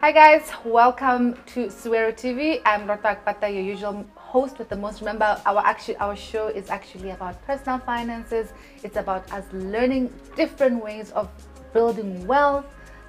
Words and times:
Hi 0.00 0.12
guys, 0.12 0.52
welcome 0.64 1.34
to 1.46 1.68
Suero 1.70 2.12
TV. 2.12 2.62
I'm 2.64 2.86
Rota 2.86 3.18
Akpata, 3.18 3.52
your 3.52 3.64
usual 3.64 4.06
host 4.14 4.56
with 4.56 4.68
the 4.68 4.76
most. 4.76 5.00
Remember, 5.00 5.42
our 5.44 5.58
actually 5.66 5.96
our 5.96 6.14
show 6.14 6.46
is 6.46 6.70
actually 6.70 7.10
about 7.10 7.44
personal 7.44 7.80
finances. 7.80 8.52
It's 8.84 8.96
about 8.96 9.28
us 9.32 9.44
learning 9.52 10.14
different 10.36 10.84
ways 10.84 11.10
of 11.10 11.28
building 11.72 12.24
wealth, 12.28 12.64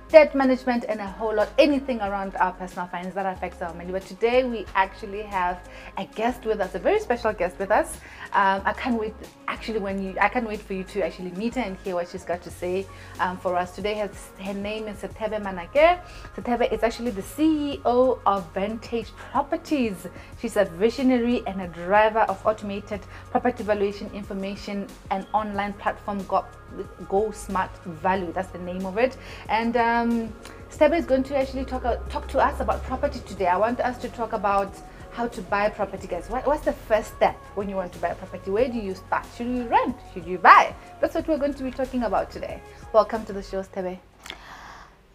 debt 0.10 0.34
management, 0.34 0.86
and 0.90 1.00
a 1.00 1.06
whole 1.06 1.36
lot 1.36 1.50
anything 1.58 2.02
around 2.02 2.36
our 2.38 2.52
personal 2.54 2.88
finance 2.88 3.14
that 3.16 3.26
affects 3.26 3.62
our 3.62 3.74
money. 3.76 3.92
But 3.92 4.06
today 4.06 4.44
we 4.44 4.66
actually 4.76 5.22
have 5.22 5.60
a 5.98 6.06
guest 6.06 6.46
with 6.46 6.60
us, 6.60 6.74
a 6.76 6.80
very 6.80 7.00
special 7.00 7.32
guest 7.32 7.60
with 7.60 7.72
us. 7.72 7.98
Um, 8.34 8.62
I 8.66 8.74
can't 8.74 9.00
wait. 9.00 9.14
Actually, 9.48 9.80
when 9.80 10.04
you, 10.04 10.16
I 10.20 10.30
can't 10.30 10.48
wait 10.48 10.62
for 10.62 10.74
you 10.74 10.84
to 10.84 11.06
actually 11.06 11.32
meet 11.32 11.56
her 11.56 11.62
and 11.62 11.78
hear 11.78 11.96
what 11.96 12.10
she's 12.10 12.24
got 12.24 12.42
to 12.44 12.52
say 12.52 12.86
um, 13.20 13.38
for 13.38 13.56
us 13.56 13.76
today. 13.76 13.96
Her, 13.96 14.12
her 14.44 14.54
name 14.54 14.88
is 14.88 14.98
Setebe 14.98 15.42
Manake. 15.42 16.00
Setebe 16.36 16.72
is 16.72 16.84
actually 16.84 17.12
the 17.12 17.22
CEO 17.22 18.20
of 18.26 18.54
Vantage 18.54 19.12
Properties. 19.32 20.08
She's 20.42 20.58
a 20.58 20.66
visionary 20.66 21.44
and 21.48 21.62
a 21.62 21.68
driver 21.68 22.22
of 22.22 22.46
automated 22.46 23.02
property 23.32 23.64
valuation 23.64 24.10
information 24.14 24.88
and 25.12 25.26
online 25.34 25.74
platform 25.74 26.24
Go, 26.26 26.46
Go 27.08 27.32
Smart 27.32 27.72
Value. 27.86 28.32
That's 28.32 28.50
the 28.50 28.60
name 28.60 28.86
of 28.86 28.98
it. 28.98 29.18
And 29.50 29.76
um, 29.78 29.99
Setebe 30.70 30.98
is 30.98 31.06
going 31.06 31.24
to 31.24 31.38
actually 31.38 31.66
talk 31.66 31.84
talk 32.10 32.28
to 32.30 32.40
us 32.40 32.60
about 32.60 32.84
property 32.84 33.20
today. 33.26 33.48
I 33.48 33.58
want 33.58 33.80
us 33.80 33.98
to 34.00 34.10
talk 34.10 34.34
about 34.34 34.74
how 35.12 35.28
to 35.28 35.42
buy 35.42 35.66
a 35.66 35.72
property 35.72 36.08
guys 36.08 36.30
what, 36.30 36.46
what's 36.46 36.64
the 36.64 36.72
first 36.72 37.16
step 37.16 37.36
when 37.56 37.68
you 37.68 37.76
want 37.76 37.92
to 37.92 38.00
buy 38.00 38.10
a 38.10 38.16
property 38.16 38.52
where 38.52 38.70
do 38.70 38.78
you 38.78 38.94
start 38.96 39.26
should 39.36 39.48
you 39.48 39.64
rent 39.64 39.98
should 40.14 40.26
you 40.26 40.38
buy 40.38 40.74
that's 41.02 41.16
what 41.16 41.28
we're 41.28 41.38
going 41.38 41.54
to 41.54 41.64
be 41.64 41.72
talking 41.72 42.04
about 42.04 42.30
today 42.32 42.62
welcome 42.94 43.26
to 43.26 43.34
the 43.34 43.42
show 43.42 43.62
Stebe 43.64 44.00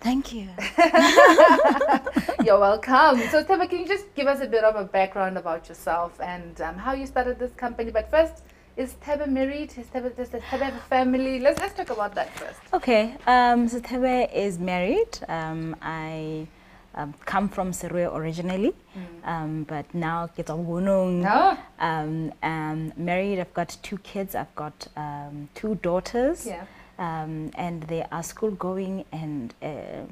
Thank 0.01 0.35
you. 0.35 0.51
You're 2.45 2.61
welcome. 2.61 3.27
So, 3.31 3.43
Tebe, 3.43 3.71
can 3.71 3.79
you 3.79 3.89
just 3.89 4.15
give 4.15 4.27
us 4.27 4.43
a 4.43 4.47
bit 4.47 4.63
of 4.63 4.77
a 4.77 4.85
background 4.85 5.39
about 5.39 5.67
yourself 5.67 6.21
and 6.21 6.61
um, 6.61 6.77
how 6.77 6.93
you 6.93 7.07
started 7.07 7.39
this 7.39 7.55
company? 7.55 7.91
But 7.91 8.11
first, 8.11 8.43
is 8.77 8.95
Tebe 9.05 9.29
married? 9.29 9.73
Is 9.77 9.87
Tebe, 9.87 10.15
does 10.17 10.29
Tebe 10.29 10.41
have 10.41 10.75
a 10.75 10.81
family? 10.89 11.39
Let's, 11.41 11.61
let's 11.61 11.75
talk 11.75 11.91
about 11.91 12.15
that 12.15 12.37
first. 12.39 12.61
Okay, 12.73 13.17
um, 13.27 13.69
so 13.69 13.81
Tebe 13.81 14.33
is 14.33 14.59
married. 14.59 15.19
Um, 15.29 15.77
I 15.81 16.47
um, 16.95 17.15
come 17.25 17.49
from 17.49 17.73
Serowe 17.73 18.15
originally, 18.15 18.75
mm. 18.97 19.29
um, 19.29 19.65
but 19.65 19.93
now 19.95 20.29
get 20.37 20.51
on 20.51 20.67
Wunung. 20.67 21.23
No. 21.23 21.57
Um, 21.79 22.33
um, 22.43 22.93
married, 22.97 23.39
I've 23.41 23.55
got 23.55 23.77
two 23.83 23.99
kids. 23.99 24.35
I've 24.35 24.55
got 24.55 24.87
um, 24.97 25.49
two 25.55 25.77
daughters. 25.77 26.47
Yeah. 26.47 26.65
Um, 26.99 27.51
and 27.57 27.83
they 27.85 28.05
are 28.13 28.23
school 28.23 28.53
going 28.53 29.05
and 29.11 29.53
uh, 29.63 30.05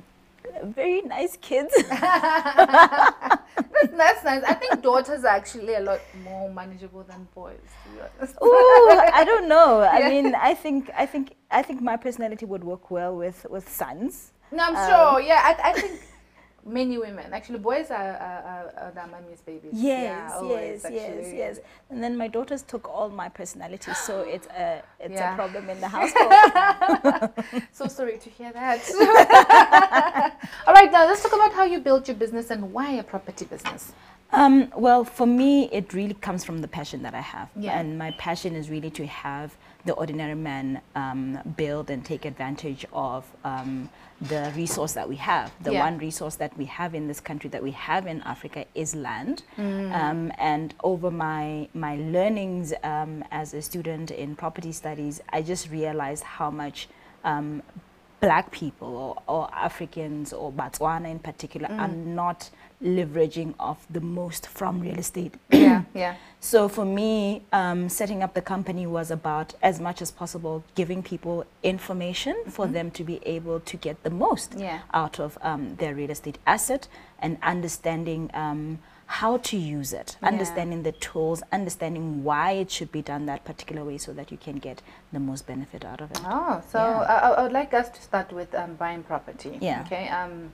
very 0.64 1.02
nice 1.02 1.36
kids. 1.41 1.72
that's, 3.56 3.92
that's 3.97 4.25
nice. 4.25 4.42
I 4.45 4.55
think 4.55 4.83
daughters 4.83 5.25
are 5.25 5.34
actually 5.36 5.75
a 5.75 5.81
lot 5.81 6.00
more 6.25 6.50
manageable 6.50 7.03
than 7.05 7.27
boys. 7.34 7.59
To 7.84 7.89
be 7.91 8.00
honest. 8.00 8.34
Ooh, 8.42 9.11
I 9.20 9.25
don't 9.25 9.48
know. 9.48 9.81
Yeah. 9.92 10.06
I 10.06 10.09
mean, 10.09 10.34
I 10.34 10.55
think 10.55 10.91
I 10.97 11.06
think 11.06 11.34
I 11.50 11.62
think 11.62 11.83
my 11.83 11.97
personality 11.97 12.47
would 12.47 12.64
work 12.64 12.91
well 12.91 13.17
with 13.17 13.47
with 13.50 13.69
sons. 13.69 14.33
No, 14.50 14.64
I'm 14.64 14.75
sure. 14.75 15.20
Um, 15.20 15.27
yeah, 15.27 15.41
I, 15.42 15.70
I 15.70 15.72
think 15.72 16.00
many 16.64 16.98
women. 16.98 17.32
Actually 17.32 17.58
boys 17.58 17.91
are, 17.91 17.96
are, 17.96 18.72
are, 18.77 18.92
are 18.96 19.08
mommy's 19.08 19.41
babies. 19.41 19.72
Yes 19.74 20.30
yeah, 20.30 20.36
always, 20.36 20.84
yes 20.84 20.92
yes 20.92 21.32
yes. 21.34 21.58
And 21.91 22.02
then 22.02 22.16
my 22.16 22.28
daughters 22.28 22.62
took 22.62 22.88
all 22.88 23.08
my 23.08 23.28
personality 23.28 23.92
so 23.94 24.20
it's 24.34 24.46
a 24.48 24.82
it's 25.00 25.14
yeah. 25.14 25.32
a 25.32 25.36
problem 25.36 25.69
in 25.69 25.80
the 25.80 25.88
household. 25.96 26.32
So 27.72 27.86
sorry 27.86 28.19
to 28.19 28.30
hear 28.30 28.52
that. 28.52 28.80
All 30.66 30.74
right 30.74 30.91
now 30.92 31.06
let's 31.06 31.22
talk 31.22 31.32
about 31.32 31.52
how 31.52 31.64
you 31.64 31.80
built 31.80 32.06
your 32.08 32.16
business 32.16 32.50
and 32.50 32.72
why 32.72 32.92
a 32.92 33.02
property 33.02 33.44
business 33.44 33.92
um, 34.32 34.72
well, 34.76 35.04
for 35.04 35.26
me, 35.26 35.69
it 35.72 35.93
really 35.93 36.15
comes 36.15 36.44
from 36.44 36.60
the 36.60 36.69
passion 36.69 37.03
that 37.03 37.15
I 37.15 37.20
have. 37.20 37.48
Yeah. 37.56 37.78
And 37.78 37.98
my 37.98 38.12
passion 38.12 38.54
is 38.54 38.70
really 38.70 38.91
to 38.91 39.06
have 39.06 39.56
the 39.84 39.93
ordinary 39.94 40.34
man 40.34 40.81
um, 40.94 41.38
build 41.56 41.91
and 41.91 42.04
take 42.04 42.25
advantage 42.25 42.87
of 42.93 43.26
um, 43.44 43.91
the 44.20 44.53
resource 44.56 44.93
that 44.93 45.09
we 45.09 45.16
have. 45.16 45.53
The 45.62 45.72
Yeah. 45.72 45.84
one 45.84 45.98
resource 45.98 46.37
that 46.37 46.56
we 46.56 46.66
have 46.66 46.94
in 46.94 47.09
this 47.09 47.20
country, 47.20 47.50
that 47.50 47.62
we 47.62 47.72
have 47.72 48.06
in 48.06 48.22
Africa, 48.22 48.65
is 48.75 48.94
land. 48.94 49.43
Mm. 49.59 49.93
Um, 49.93 50.32
and 50.38 50.75
over 50.84 51.10
my, 51.10 51.69
my 51.75 51.97
learnings 51.97 52.72
um, 52.84 53.25
as 53.32 53.54
a 53.54 53.60
student 53.60 54.10
in 54.12 54.37
property 54.37 54.72
studies, 54.72 55.20
I 55.31 55.43
just 55.43 55.69
realized 55.70 56.22
how 56.22 56.50
much 56.50 56.88
um, 57.25 57.62
black 58.20 58.53
people 58.53 58.97
or, 58.97 59.22
or 59.34 59.49
Africans 59.53 60.32
or 60.32 60.53
Botswana 60.53 61.10
in 61.10 61.19
particular 61.19 61.69
are 61.72 61.88
not 61.88 62.50
leveraging 62.82 63.54
off 63.60 63.87
the 63.91 64.00
most 64.00 64.47
from 64.48 64.81
real 64.81 64.98
estate. 64.98 65.34
yeah 65.50 65.82
yeah 65.94 66.15
So 66.44 66.69
for 66.69 66.84
me, 66.84 67.43
um, 67.53 67.88
setting 67.88 68.20
up 68.20 68.34
the 68.34 68.43
company 68.43 68.84
was 68.84 69.12
about 69.12 69.54
as 69.62 69.78
much 69.78 70.03
as 70.03 70.10
possible 70.10 70.65
giving 70.75 71.00
people 71.00 71.47
information 71.62 72.34
for 72.48 72.66
them 72.66 72.91
to 72.93 73.04
be 73.04 73.20
able 73.25 73.60
to 73.60 73.76
get 73.76 74.03
the 74.03 74.10
most 74.10 74.54
Yeah. 74.59 74.81
out 74.93 75.20
of 75.20 75.38
um, 75.43 75.76
their 75.76 75.94
real 75.94 76.10
estate 76.10 76.38
asset 76.44 76.88
and 77.20 77.38
understanding 77.44 78.28
um, 78.34 78.81
how 79.06 79.37
to 79.37 79.56
use 79.56 79.93
it, 79.93 80.16
Yeah. 80.20 80.28
understanding 80.31 80.82
the 80.82 80.91
tools, 80.93 81.44
understanding 81.53 82.25
why 82.25 82.50
it 82.62 82.72
should 82.72 82.91
be 82.91 83.03
done 83.03 83.26
that 83.26 83.44
particular 83.44 83.84
way 83.84 83.99
so 83.99 84.12
that 84.12 84.32
you 84.32 84.37
can 84.47 84.56
get 84.56 84.82
the 85.12 85.20
most 85.20 85.47
benefit 85.47 85.84
out 85.84 86.00
of 86.00 86.10
it. 86.10 86.20
Oh, 86.25 86.60
so 86.72 86.78
Yeah. 86.81 87.03
I, 87.03 87.28
I 87.38 87.43
would 87.44 87.53
like 87.53 87.72
us 87.72 87.88
to 87.91 88.03
start 88.03 88.32
with 88.32 88.53
um, 88.56 88.75
buying 88.75 89.04
property. 89.04 89.59
Yeah. 89.60 89.82
Okay. 89.87 90.09
Um, 90.09 90.50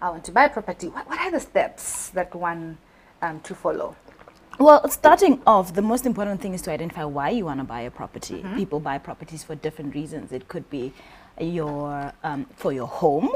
I 0.00 0.10
want 0.10 0.24
to 0.24 0.32
buy 0.32 0.48
property. 0.48 0.88
What, 0.88 1.08
what 1.08 1.18
are 1.20 1.30
the 1.30 1.40
steps 1.40 2.10
that 2.10 2.34
one 2.34 2.78
um, 3.22 3.40
to 3.40 3.54
follow? 3.54 3.96
Well, 4.58 4.86
starting 4.90 5.40
off, 5.46 5.72
the 5.74 5.80
most 5.82 6.04
important 6.04 6.42
thing 6.42 6.52
is 6.52 6.60
to 6.62 6.70
identify 6.70 7.04
why 7.04 7.30
you 7.30 7.46
want 7.46 7.60
to 7.60 7.64
buy 7.64 7.80
a 7.82 7.90
property. 7.90 8.44
People 8.56 8.78
buy 8.78 8.98
properties 8.98 9.42
for 9.42 9.54
different 9.54 9.94
reasons. 9.94 10.32
It 10.32 10.48
could 10.48 10.68
be 10.68 10.92
your 11.40 12.12
um, 12.22 12.44
for 12.56 12.70
your 12.70 12.86
home. 12.86 13.30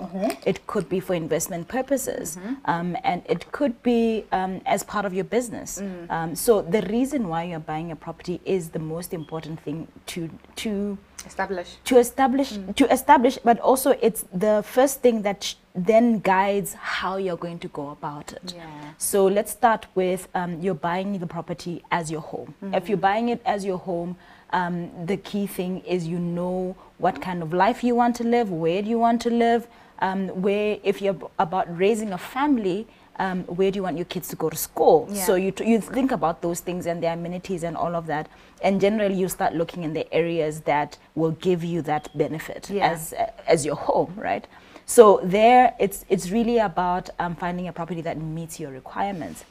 It 0.44 0.66
could 0.66 0.86
be 0.90 1.00
for 1.00 1.14
investment 1.14 1.66
purposes, 1.68 2.36
um, 2.66 2.94
and 3.04 3.22
it 3.26 3.50
could 3.52 3.82
be 3.82 4.26
um, 4.32 4.60
as 4.66 4.82
part 4.82 5.06
of 5.06 5.14
your 5.14 5.24
business. 5.24 5.80
Um, 6.10 6.34
so 6.34 6.60
the 6.60 6.82
reason 6.82 7.28
why 7.28 7.44
you're 7.44 7.58
buying 7.60 7.90
a 7.90 7.96
property 7.96 8.42
is 8.44 8.68
the 8.70 8.78
most 8.78 9.14
important 9.14 9.60
thing 9.60 9.88
to 10.08 10.28
to 10.56 10.98
Establish. 11.26 11.76
to 11.84 11.96
establish 11.96 12.58
to 12.76 12.92
establish 12.92 13.38
but 13.42 13.58
also 13.60 13.92
it's 14.02 14.26
the 14.34 14.62
first 14.62 15.00
thing 15.00 15.22
that 15.22 15.54
then 15.74 16.20
guides 16.20 16.74
how 16.74 17.16
you're 17.16 17.36
going 17.36 17.58
to 17.58 17.68
go 17.68 17.90
about 17.90 18.32
it 18.32 18.54
Yeah. 18.56 18.66
so 18.96 19.26
let's 19.26 19.50
start 19.50 19.86
with 19.96 20.28
um, 20.34 20.60
you're 20.60 20.74
buying 20.74 21.18
the 21.18 21.26
property 21.26 21.82
as 21.90 22.10
your 22.12 22.20
home 22.20 22.54
if 22.72 22.88
you're 22.88 22.96
buying 22.96 23.28
it 23.28 23.42
as 23.44 23.64
your 23.64 23.78
home 23.78 24.16
um, 24.52 24.90
the 25.06 25.16
key 25.16 25.48
thing 25.48 25.80
is 25.80 26.06
you 26.06 26.18
know 26.20 26.76
what 26.98 27.20
kind 27.20 27.42
of 27.42 27.52
life 27.52 27.82
you 27.82 27.96
want 27.96 28.14
to 28.16 28.24
live 28.24 28.50
where 28.52 28.82
do 28.82 28.88
you 28.88 29.00
want 29.00 29.20
to 29.22 29.30
live 29.30 29.66
um, 29.98 30.28
where 30.28 30.78
if 30.84 31.02
you're 31.02 31.16
about 31.40 31.66
raising 31.76 32.12
a 32.12 32.18
family 32.18 32.86
um, 33.16 33.42
where 33.44 33.70
do 33.72 33.76
you 33.78 33.82
want 33.82 33.96
your 33.96 34.04
kids 34.06 34.28
to 34.28 34.36
go 34.36 34.48
to 34.50 34.56
school 34.56 35.08
Yeah. 35.10 35.24
so 35.24 35.34
you, 35.34 35.50
t- 35.50 35.68
you 35.68 35.80
think 35.80 36.12
about 36.12 36.40
those 36.40 36.60
things 36.60 36.86
and 36.86 37.02
the 37.02 37.08
amenities 37.12 37.64
and 37.64 37.76
all 37.76 37.96
of 37.96 38.06
that 38.06 38.28
and 38.62 38.80
generally 38.80 39.14
you 39.16 39.28
start 39.28 39.54
looking 39.54 39.82
in 39.82 39.92
the 39.92 40.12
areas 40.14 40.60
that 40.62 40.98
will 41.16 41.32
give 41.32 41.64
you 41.64 41.82
that 41.82 42.16
benefit 42.16 42.70
Yeah. 42.70 42.90
as 42.92 43.12
as 43.48 43.66
your 43.66 43.76
home 43.76 44.14
right 44.16 44.46
so 44.86 45.20
there 45.24 45.74
it's 45.78 46.04
it's 46.08 46.30
really 46.30 46.58
about 46.58 47.10
um, 47.18 47.34
finding 47.34 47.68
a 47.68 47.72
property 47.72 48.00
that 48.02 48.18
meets 48.18 48.60
your 48.60 48.70
requirements 48.70 49.44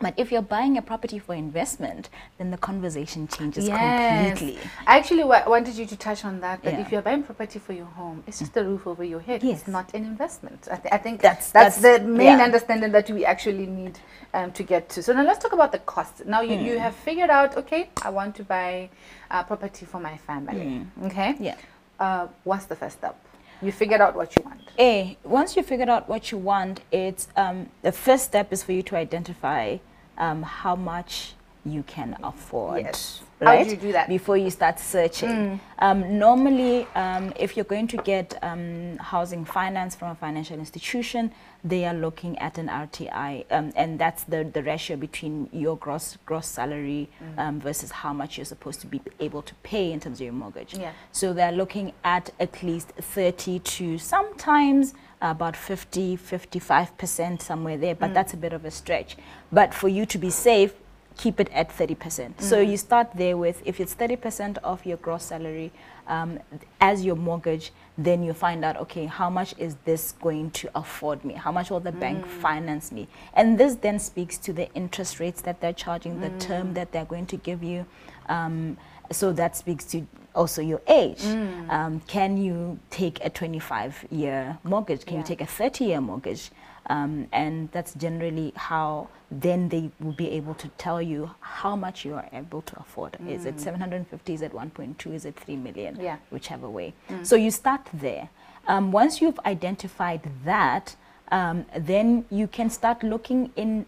but 0.00 0.14
if 0.16 0.32
you're 0.32 0.42
buying 0.42 0.76
a 0.76 0.82
property 0.82 1.18
for 1.18 1.32
investment 1.34 2.08
then 2.38 2.50
the 2.50 2.56
conversation 2.56 3.28
changes 3.28 3.68
completely 3.68 4.58
I 4.86 4.98
actually 4.98 5.22
wa- 5.22 5.44
wanted 5.46 5.74
you 5.76 5.86
to 5.86 5.96
touch 5.96 6.24
on 6.24 6.40
that. 6.40 6.62
That 6.64 6.72
Yeah. 6.74 6.80
if 6.80 6.90
you're 6.90 7.02
buying 7.02 7.22
property 7.22 7.60
for 7.60 7.72
your 7.72 7.86
home, 7.86 8.24
it's 8.26 8.40
just 8.40 8.56
a 8.56 8.64
roof 8.64 8.84
over 8.88 9.04
your 9.04 9.20
head. 9.20 9.44
Yes. 9.44 9.60
It's 9.60 9.68
not 9.68 9.94
an 9.94 10.04
investment. 10.04 10.66
I, 10.70 10.74
th- 10.76 10.92
I 10.92 10.98
think 10.98 11.20
That's- 11.20 11.52
that's, 11.52 11.76
that's- 11.80 12.00
the 12.00 12.04
main 12.04 12.38
yeah. 12.38 12.44
understanding 12.44 12.90
that 12.92 13.08
we 13.10 13.24
actually 13.24 13.66
need 13.66 14.00
um, 14.34 14.50
to 14.52 14.62
get 14.64 14.88
to. 14.88 15.02
So 15.04 15.12
now 15.12 15.22
let's 15.22 15.38
talk 15.38 15.52
about 15.52 15.70
the 15.70 15.78
cost. 15.78 16.26
Now 16.26 16.40
you, 16.40 16.56
Hmm. 16.58 16.64
you 16.64 16.78
have 16.80 16.96
figured 16.96 17.30
out, 17.30 17.56
okay, 17.56 17.90
I 18.02 18.10
want 18.10 18.34
to 18.36 18.42
buy 18.42 18.90
a 19.30 19.44
property 19.44 19.86
for 19.86 20.00
my 20.00 20.16
family. 20.16 20.84
Okay. 21.04 21.32
Hmm. 21.34 21.44
Yeah. 21.44 21.56
Uh, 22.00 22.26
what's 22.42 22.64
the 22.64 22.74
first 22.74 22.98
step? 22.98 23.14
You 23.62 23.70
figured 23.70 24.00
out 24.00 24.16
what 24.16 24.36
you 24.36 24.42
want. 24.42 24.60
A, 24.78 25.16
once 25.22 25.56
you 25.56 25.62
figured 25.62 25.88
out 25.88 26.08
what 26.08 26.32
you 26.32 26.38
want, 26.38 26.80
it's 26.90 27.28
um, 27.36 27.68
the 27.82 27.92
first 27.92 28.24
step 28.24 28.52
is 28.52 28.62
for 28.62 28.72
you 28.72 28.82
to 28.82 28.96
identify 28.96 29.78
um, 30.18 30.42
how 30.42 30.74
much 30.74 31.34
you 31.64 31.84
can 31.84 32.16
afford. 32.22 32.82
Yes. 32.82 33.22
How 33.44 33.62
do 33.62 33.70
you 33.70 33.76
do 33.76 33.92
that? 33.92 34.08
Before 34.08 34.36
you 34.36 34.50
start 34.50 34.78
searching. 34.78 35.60
Um, 35.78 36.18
normally, 36.18 36.86
um, 36.94 37.32
if 37.36 37.56
you're 37.56 37.64
going 37.64 37.88
to 37.88 37.96
get 37.96 38.38
um, 38.42 38.96
housing 38.98 39.44
finance 39.44 39.96
from 39.96 40.10
a 40.10 40.14
financial 40.14 40.58
institution, 40.58 41.32
they 41.64 41.84
are 41.84 41.94
looking 41.94 42.38
at 42.38 42.58
an 42.58 42.68
RTI, 42.68 43.44
um, 43.50 43.72
and 43.74 43.98
that's 43.98 44.24
the, 44.24 44.44
the 44.44 44.62
ratio 44.62 44.96
between 44.96 45.48
your 45.52 45.76
gross 45.76 46.18
gross 46.26 46.46
salary 46.46 47.08
um, 47.36 47.60
versus 47.60 47.90
how 47.90 48.12
much 48.12 48.36
you're 48.36 48.44
supposed 48.44 48.80
to 48.80 48.86
be 48.86 49.00
able 49.20 49.42
to 49.42 49.54
pay 49.62 49.92
in 49.92 50.00
terms 50.00 50.20
of 50.20 50.24
your 50.24 50.32
mortgage. 50.32 50.74
Yeah. 50.74 50.92
So 51.12 51.32
they're 51.32 51.52
looking 51.52 51.92
at 52.04 52.30
at 52.38 52.62
least 52.62 52.90
30 52.90 53.58
to 53.60 53.98
sometimes 53.98 54.94
about 55.20 55.56
50, 55.56 56.16
55% 56.16 57.40
somewhere 57.42 57.76
there, 57.76 57.94
but 57.94 58.12
that's 58.12 58.34
a 58.34 58.36
bit 58.36 58.52
of 58.52 58.64
a 58.64 58.70
stretch. 58.70 59.16
But 59.52 59.72
for 59.72 59.88
you 59.88 60.04
to 60.06 60.18
be 60.18 60.30
safe, 60.30 60.74
keep 61.16 61.40
it 61.40 61.48
at 61.52 61.68
30%. 61.70 62.40
So 62.40 62.60
you 62.60 62.76
start 62.76 63.08
there 63.14 63.36
with, 63.36 63.62
if 63.64 63.80
it's 63.80 63.94
30% 63.94 64.58
of 64.58 64.84
your 64.86 64.96
gross 64.98 65.24
salary 65.24 65.72
um, 66.06 66.38
as 66.80 67.04
your 67.04 67.16
mortgage, 67.16 67.72
then 67.96 68.22
you 68.22 68.32
find 68.32 68.64
out, 68.64 68.76
okay, 68.76 69.06
how 69.06 69.30
much 69.30 69.54
is 69.58 69.76
this 69.84 70.12
going 70.12 70.50
to 70.52 70.70
afford 70.74 71.24
me? 71.24 71.34
How 71.34 71.52
much 71.52 71.70
will 71.70 71.80
the 71.80 71.92
bank 71.92 72.26
finance 72.26 72.90
me? 72.92 73.08
And 73.34 73.58
this 73.58 73.74
then 73.76 73.98
speaks 73.98 74.38
to 74.38 74.52
the 74.52 74.72
interest 74.74 75.20
rates 75.20 75.42
that 75.42 75.60
they're 75.60 75.72
charging, 75.72 76.20
the 76.20 76.30
term 76.38 76.74
that 76.74 76.92
they're 76.92 77.04
going 77.04 77.26
to 77.26 77.36
give 77.36 77.62
you. 77.62 77.86
Um, 78.28 78.76
so 79.10 79.32
that 79.32 79.56
speaks 79.56 79.84
to 79.86 80.06
also 80.34 80.62
your 80.62 80.80
age. 80.88 81.22
Um, 81.68 82.00
can 82.06 82.36
you 82.38 82.78
take 82.90 83.22
a 83.24 83.28
25 83.28 84.06
year 84.10 84.58
mortgage? 84.64 85.04
Can 85.04 85.14
Yeah. 85.14 85.20
you 85.20 85.26
take 85.26 85.40
a 85.42 85.46
30 85.46 85.84
year 85.84 86.00
mortgage? 86.00 86.50
Um, 86.86 87.28
and 87.32 87.70
that's 87.72 87.94
generally 87.94 88.52
how 88.56 89.08
then 89.30 89.68
they 89.68 89.90
will 90.00 90.12
be 90.12 90.30
able 90.30 90.54
to 90.54 90.68
tell 90.78 91.00
you 91.00 91.30
how 91.40 91.76
much 91.76 92.04
you 92.04 92.14
are 92.14 92.28
able 92.32 92.62
to 92.62 92.78
afford. 92.80 93.16
Is 93.26 93.46
it 93.46 93.60
750? 93.60 94.34
Is 94.34 94.42
it 94.42 94.52
1.2? 94.52 95.14
Is 95.14 95.24
it 95.24 95.38
3 95.38 95.56
million? 95.56 95.98
Yeah. 96.00 96.16
Whichever 96.30 96.68
way. 96.68 96.92
So 97.22 97.36
you 97.36 97.50
start 97.50 97.88
there. 97.92 98.28
Um, 98.66 98.92
once 98.92 99.20
you've 99.20 99.38
identified 99.46 100.28
that, 100.44 100.96
um, 101.30 101.64
then 101.76 102.24
you 102.30 102.46
can 102.46 102.68
start 102.68 103.02
looking 103.02 103.50
in 103.56 103.86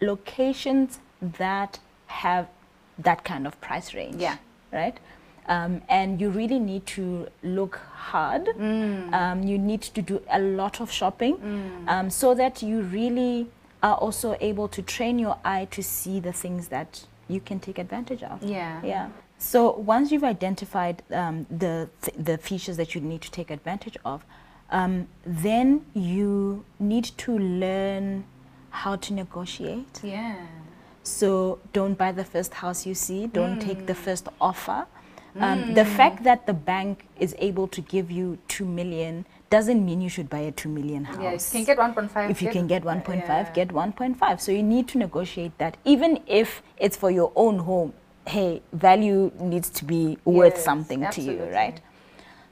locations 0.00 1.00
that 1.20 1.80
have 2.06 2.48
that 2.98 3.24
kind 3.24 3.46
of 3.46 3.60
price 3.60 3.94
range. 3.94 4.16
Yeah. 4.16 4.36
Right? 4.72 4.96
Um, 5.48 5.80
and 5.88 6.20
you 6.20 6.28
really 6.28 6.58
need 6.58 6.84
to 6.88 7.28
look 7.42 7.76
hard. 7.94 8.48
Um, 8.60 9.42
you 9.42 9.58
need 9.58 9.80
to 9.82 10.02
do 10.02 10.20
a 10.30 10.38
lot 10.38 10.80
of 10.80 10.90
shopping 10.92 11.84
um, 11.88 12.10
so 12.10 12.34
that 12.34 12.62
you 12.62 12.82
really 12.82 13.48
are 13.82 13.94
also 13.96 14.36
able 14.40 14.68
to 14.68 14.82
train 14.82 15.18
your 15.18 15.38
eye 15.44 15.66
to 15.70 15.82
see 15.82 16.20
the 16.20 16.32
things 16.32 16.68
that 16.68 17.06
you 17.28 17.40
can 17.40 17.60
take 17.60 17.78
advantage 17.78 18.22
of. 18.22 18.42
Yeah. 18.42 18.80
Yeah. 18.84 19.08
So 19.38 19.70
once 19.70 20.10
you've 20.10 20.24
identified 20.24 21.02
um, 21.12 21.46
the 21.48 21.88
th- 22.02 22.16
the 22.18 22.36
features 22.38 22.76
that 22.76 22.94
you 22.94 23.00
need 23.00 23.22
to 23.22 23.30
take 23.30 23.50
advantage 23.50 23.96
of, 24.04 24.24
um, 24.70 25.06
then 25.24 25.86
you 25.94 26.64
need 26.80 27.04
to 27.18 27.38
learn 27.38 28.24
how 28.70 28.96
to 28.96 29.14
negotiate. 29.14 30.00
Yeah. 30.02 30.36
So 31.04 31.60
don't 31.72 31.96
buy 31.96 32.12
the 32.12 32.24
first 32.24 32.52
house 32.54 32.84
you 32.84 32.94
see. 32.94 33.26
Don't 33.28 33.60
take 33.60 33.86
the 33.86 33.94
first 33.94 34.28
offer. 34.40 34.86
Um, 35.36 35.74
the 35.74 35.84
fact 35.84 36.24
that 36.24 36.46
the 36.46 36.54
bank 36.54 37.06
is 37.18 37.34
able 37.38 37.68
to 37.68 37.80
give 37.80 38.10
you 38.10 38.38
two 38.48 38.64
million 38.64 39.24
doesn't 39.50 39.84
mean 39.84 40.00
you 40.00 40.08
should 40.08 40.28
buy 40.28 40.40
a 40.40 40.52
two 40.52 40.68
million 40.68 41.04
house. 41.04 41.54
Yeah, 41.54 41.60
you 41.60 41.64
can 41.66 41.76
get 41.76 41.78
1.5. 41.78 42.30
If 42.30 42.42
you 42.42 42.50
can 42.50 42.66
get 42.66 42.82
1.5, 42.82 43.26
yeah. 43.26 43.52
get 43.52 43.68
1.5. 43.68 44.40
So 44.40 44.52
you 44.52 44.62
need 44.62 44.88
to 44.88 44.98
negotiate 44.98 45.56
that. 45.58 45.76
Even 45.84 46.20
if 46.26 46.62
it's 46.76 46.96
for 46.96 47.10
your 47.10 47.32
own 47.36 47.58
home, 47.60 47.92
hey, 48.26 48.62
value 48.72 49.30
needs 49.38 49.70
to 49.70 49.84
be 49.84 50.18
worth 50.24 50.54
Yes, 50.54 50.64
something 50.64 51.06
to 51.10 51.20
you, 51.22 51.44
right? 51.52 51.80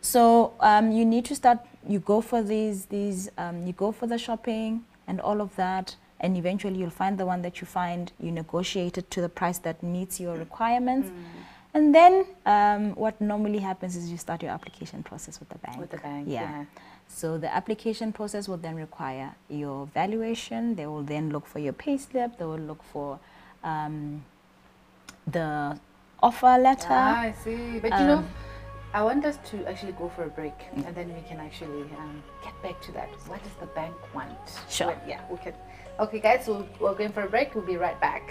So 0.01 0.55
um, 0.61 0.93
you 0.93 1.05
need 1.05 1.25
to 1.27 1.35
start. 1.35 1.59
You 1.89 1.99
go 1.99 2.21
for 2.21 2.43
these 2.43 2.87
these. 2.87 3.29
Um, 3.37 3.67
you 3.67 3.73
go 3.73 3.93
for 3.93 4.07
the 4.07 4.19
shopping 4.19 4.85
and 5.09 5.21
all 5.21 5.41
of 5.41 5.55
that, 5.57 5.97
and 6.21 6.37
eventually 6.37 6.79
you'll 6.79 6.91
find 6.91 7.19
the 7.19 7.27
one 7.27 7.43
that 7.43 7.61
you 7.61 7.67
find. 7.67 8.13
You 8.21 8.31
negotiate 8.31 8.99
it 8.99 9.11
to 9.11 9.21
the 9.21 9.29
price 9.29 9.59
that 9.61 9.83
meets 9.83 10.21
your 10.21 10.37
requirements, 10.37 11.11
Mm. 11.11 11.15
And 11.77 11.95
then 11.95 12.25
um, 12.47 12.95
what 12.95 13.21
normally 13.21 13.59
happens 13.59 13.97
is 13.97 14.11
you 14.11 14.17
start 14.17 14.43
your 14.43 14.51
application 14.51 15.03
process 15.03 15.39
with 15.39 15.51
the 15.51 15.59
bank. 15.59 15.79
With 15.79 15.91
the 15.91 15.99
bank, 15.99 16.27
yeah. 16.27 16.41
yeah. 16.41 16.65
So 17.07 17.37
the 17.37 17.55
application 17.55 18.13
process 18.13 18.49
will 18.49 18.57
then 18.57 18.77
require 18.77 19.35
your 19.51 19.87
valuation. 19.93 20.75
They 20.75 20.87
will 20.87 21.03
then 21.03 21.29
look 21.31 21.47
for 21.47 21.59
your 21.59 21.75
payslip. 21.75 22.39
They 22.39 22.47
will 22.47 22.65
look 22.71 22.83
for 22.83 23.21
um, 23.63 24.25
the 25.27 25.79
offer 26.23 26.57
letter. 26.59 26.89
Ah, 26.89 27.21
I 27.29 27.35
see. 27.45 27.79
But 27.79 27.93
you 28.01 28.07
know, 28.07 28.19
Um, 28.25 28.29
I 28.95 29.03
want 29.03 29.27
us 29.27 29.39
to 29.51 29.69
actually 29.69 29.93
go 29.93 30.09
for 30.09 30.25
a 30.25 30.33
break, 30.33 30.59
and 30.73 30.95
then 30.97 31.13
we 31.15 31.21
can 31.29 31.39
actually 31.39 31.85
um, 32.01 32.23
get 32.43 32.57
back 32.63 32.81
to 32.87 32.93
that. 32.93 33.11
What 33.29 33.43
does 33.45 33.57
the 33.61 33.69
bank 33.77 33.95
want? 34.15 34.33
Sure. 34.71 34.87
Well, 34.89 35.01
yeah, 35.07 35.21
we 35.31 35.37
can. 35.37 35.53
Okay, 36.01 36.21
guys, 36.21 36.47
so 36.47 36.67
we're 36.81 36.95
going 36.95 37.13
for 37.13 37.25
a 37.25 37.29
break. 37.29 37.55
We'll 37.55 37.67
be 37.67 37.77
right 37.77 38.01
back. 38.01 38.23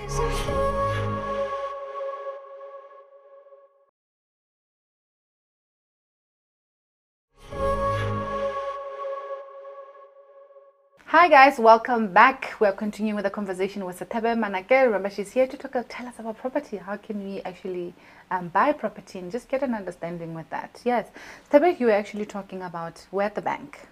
Hi 11.17 11.29
guys, 11.29 11.59
welcome 11.59 12.11
back. 12.11 12.55
We're 12.59 12.73
continuing 12.73 13.15
with 13.15 13.23
the 13.23 13.29
conversation 13.29 13.85
with 13.85 13.97
Satebe 13.97 14.35
Manake. 14.35 14.83
Remember, 14.83 15.09
she's 15.09 15.31
here 15.31 15.47
to 15.47 15.55
talk, 15.55 15.85
tell 15.87 16.07
us 16.07 16.15
about 16.19 16.37
property. 16.37 16.75
How 16.75 16.97
can 16.97 17.23
we 17.23 17.41
actually 17.43 17.93
um, 18.29 18.49
buy 18.49 18.73
property 18.73 19.19
and 19.19 19.31
just 19.31 19.47
get 19.47 19.63
an 19.63 19.73
understanding 19.73 20.33
with 20.33 20.49
that? 20.49 20.81
Yes, 20.83 21.07
Satebe, 21.49 21.79
you 21.79 21.85
were 21.85 21.93
actually 21.93 22.25
talking 22.25 22.61
about 22.63 23.07
we're 23.13 23.21
at 23.23 23.33
the 23.33 23.41
bank. 23.41 23.87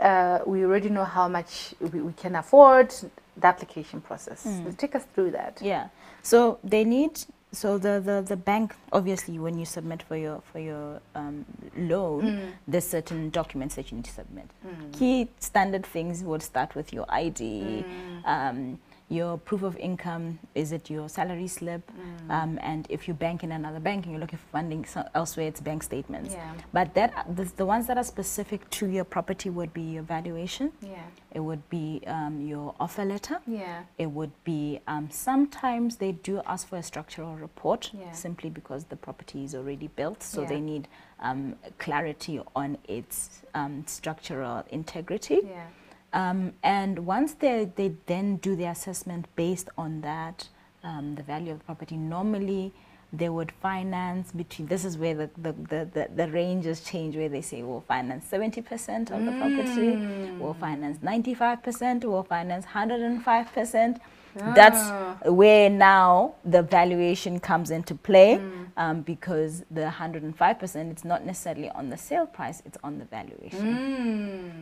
Uh, 0.00 0.40
we 0.44 0.64
already 0.64 0.88
know 0.88 1.04
how 1.04 1.28
much 1.28 1.76
we, 1.78 2.00
we 2.00 2.12
can 2.14 2.34
afford. 2.34 2.92
The 3.36 3.46
application 3.46 4.00
process. 4.00 4.48
Take 4.76 4.96
us 4.96 5.04
through 5.14 5.30
that. 5.30 5.60
Yeah. 5.62 5.90
So 6.22 6.58
they 6.64 6.82
need. 6.82 7.20
So 7.54 7.78
the, 7.78 8.00
the, 8.04 8.24
the 8.26 8.36
bank 8.36 8.74
obviously 8.92 9.38
when 9.38 9.58
you 9.58 9.64
submit 9.64 10.02
for 10.02 10.16
your 10.16 10.42
for 10.52 10.58
your 10.58 11.00
um, 11.14 11.44
loan, 11.76 12.52
there's 12.66 12.86
certain 12.86 13.30
documents 13.30 13.74
that 13.76 13.90
you 13.90 13.96
need 13.96 14.04
to 14.06 14.12
submit. 14.12 14.50
Key 14.92 15.28
standard 15.38 15.86
things 15.86 16.22
would 16.22 16.42
start 16.42 16.74
with 16.74 16.92
your 16.92 17.06
ID, 17.08 17.84
um, 18.24 18.78
your 19.14 19.38
proof 19.38 19.62
of 19.62 19.76
income. 19.76 20.38
Is 20.54 20.72
it 20.72 20.90
your 20.90 21.08
salary 21.08 21.48
slip? 21.48 21.82
Um, 22.28 22.58
and 22.62 22.86
if 22.88 23.06
you 23.08 23.14
bank 23.14 23.44
in 23.44 23.52
another 23.52 23.80
bank 23.80 24.04
and 24.04 24.12
you're 24.12 24.20
looking 24.20 24.38
for 24.38 24.48
funding 24.58 24.84
so 24.84 25.06
elsewhere, 25.14 25.46
it's 25.48 25.60
bank 25.60 25.82
statements. 25.82 26.34
Yeah. 26.34 26.52
But 26.72 26.94
that 26.94 27.26
the, 27.36 27.44
the 27.56 27.66
ones 27.66 27.86
that 27.86 27.96
are 27.96 28.04
specific 28.04 28.68
to 28.70 28.86
your 28.86 29.04
property 29.04 29.50
would 29.50 29.72
be 29.72 29.82
your 29.82 30.02
valuation. 30.02 30.72
Yeah. 30.82 31.02
It 31.32 31.40
would 31.40 31.68
be 31.70 32.02
um, 32.06 32.40
your 32.40 32.74
offer 32.78 33.04
letter. 33.04 33.40
Yeah. 33.46 33.82
It 33.98 34.10
would 34.10 34.32
be 34.44 34.80
um, 34.86 35.08
sometimes 35.10 35.96
they 35.96 36.12
do 36.12 36.40
ask 36.46 36.68
for 36.68 36.76
a 36.78 36.82
structural 36.82 37.34
report 37.36 37.90
Yeah. 37.92 38.12
simply 38.12 38.50
because 38.50 38.84
the 38.84 38.96
property 38.96 39.44
is 39.44 39.54
already 39.54 39.88
built, 39.88 40.22
so 40.22 40.42
Yeah. 40.42 40.48
they 40.48 40.60
need 40.60 40.88
um, 41.20 41.56
clarity 41.78 42.40
on 42.54 42.78
its 42.88 43.42
um, 43.54 43.84
structural 43.86 44.64
integrity. 44.70 45.40
Yeah. 45.44 45.66
Um, 46.14 46.52
and 46.62 47.06
once 47.06 47.34
they, 47.34 47.70
they 47.74 47.94
then 48.06 48.36
do 48.36 48.54
the 48.54 48.66
assessment 48.66 49.26
based 49.34 49.68
on 49.76 50.00
that, 50.02 50.48
um, 50.84 51.16
the 51.16 51.24
value 51.24 51.50
of 51.50 51.58
the 51.58 51.64
property, 51.64 51.96
normally 51.96 52.72
they 53.12 53.28
would 53.28 53.50
finance 53.60 54.30
between, 54.30 54.68
this 54.68 54.84
is 54.84 54.96
where 54.96 55.14
the, 55.14 55.30
the, 55.36 55.52
the, 55.52 55.88
the, 55.92 56.08
the 56.14 56.28
ranges 56.30 56.82
change, 56.82 57.16
where 57.16 57.28
they 57.28 57.40
say 57.40 57.62
we'll 57.62 57.84
finance 57.86 58.26
70% 58.30 59.10
of 59.10 59.24
the 59.24 59.32
property, 59.32 60.36
we'll 60.38 60.54
finance 60.54 60.98
95%, 60.98 62.04
we'll 62.04 62.22
finance 62.22 62.64
105%. 62.66 64.00
Ah. 64.40 64.52
That's 64.54 65.28
where 65.28 65.70
now 65.70 66.34
the 66.44 66.62
valuation 66.62 67.40
comes 67.40 67.70
into 67.70 67.94
play 67.94 68.40
um, 68.76 69.02
because 69.02 69.64
the 69.70 69.82
105% 69.82 70.90
it's 70.90 71.04
not 71.04 71.24
necessarily 71.24 71.70
on 71.70 71.90
the 71.90 71.96
sale 71.96 72.26
price, 72.26 72.62
it's 72.66 72.78
on 72.82 72.98
the 72.98 73.04
valuation. 73.04 73.60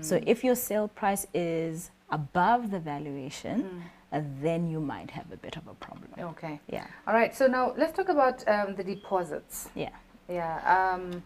Mm. 0.01 0.05
So 0.05 0.21
if 0.27 0.45
your 0.45 0.55
sale 0.55 0.89
price 0.89 1.27
is 1.35 1.91
above 2.11 2.71
the 2.71 2.79
valuation, 2.81 3.63
Mm. 3.63 3.83
uh, 4.13 4.21
then 4.43 4.69
you 4.71 4.81
might 4.81 5.11
have 5.11 5.31
a 5.33 5.37
bit 5.37 5.57
of 5.57 5.67
a 5.67 5.75
problem. 5.75 6.09
Okay. 6.19 6.61
Yeah. 6.69 6.87
All 7.07 7.15
right. 7.15 7.35
So 7.35 7.47
now 7.47 7.73
let's 7.77 7.97
talk 7.97 8.09
about 8.11 8.47
um, 8.47 8.75
the 8.77 8.85
deposits. 8.85 9.71
Yeah. 9.75 9.89
Yeah. 10.29 10.61
Um, 10.95 11.23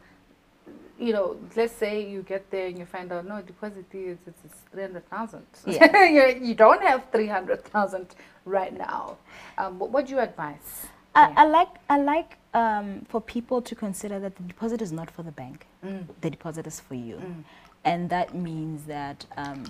you 0.99 1.12
know, 1.12 1.37
let's 1.56 1.75
say 1.75 2.08
you 2.08 2.23
get 2.23 2.50
there 2.50 2.66
and 2.68 2.78
you 2.78 2.87
find 2.87 3.12
out 3.12 3.26
no 3.26 3.42
deposit 3.42 3.85
is 3.92 4.18
it's, 4.26 4.40
it's 4.44 4.61
three 4.73 4.82
hundred 4.82 5.08
thousand. 5.11 5.46
Yeah. 5.66 6.04
you, 6.16 6.40
you 6.42 6.54
don't 6.54 6.82
have 6.82 7.04
three 7.12 7.26
hundred 7.26 7.64
thousand 7.64 8.14
right 8.44 8.76
now. 8.76 9.16
Um, 9.58 9.78
what 9.78 9.90
would 9.92 10.08
you 10.11 10.18
advise? 10.18 10.87
I, 11.14 11.28
Yeah. 11.28 11.35
I 11.37 11.44
like 11.46 11.68
I 11.90 11.99
like 11.99 12.38
um, 12.54 13.04
for 13.08 13.20
people 13.20 13.61
to 13.62 13.75
consider 13.75 14.18
that 14.20 14.37
the 14.37 14.42
deposit 14.44 14.80
is 14.80 14.92
not 14.92 15.11
for 15.11 15.23
the 15.23 15.32
bank. 15.32 15.66
Mm. 15.85 16.06
The 16.20 16.30
deposit 16.30 16.66
is 16.66 16.80
for 16.80 16.94
you, 16.94 17.20
and 17.85 18.08
that 18.11 18.35
means 18.35 18.85
that 18.87 19.26
um, 19.37 19.64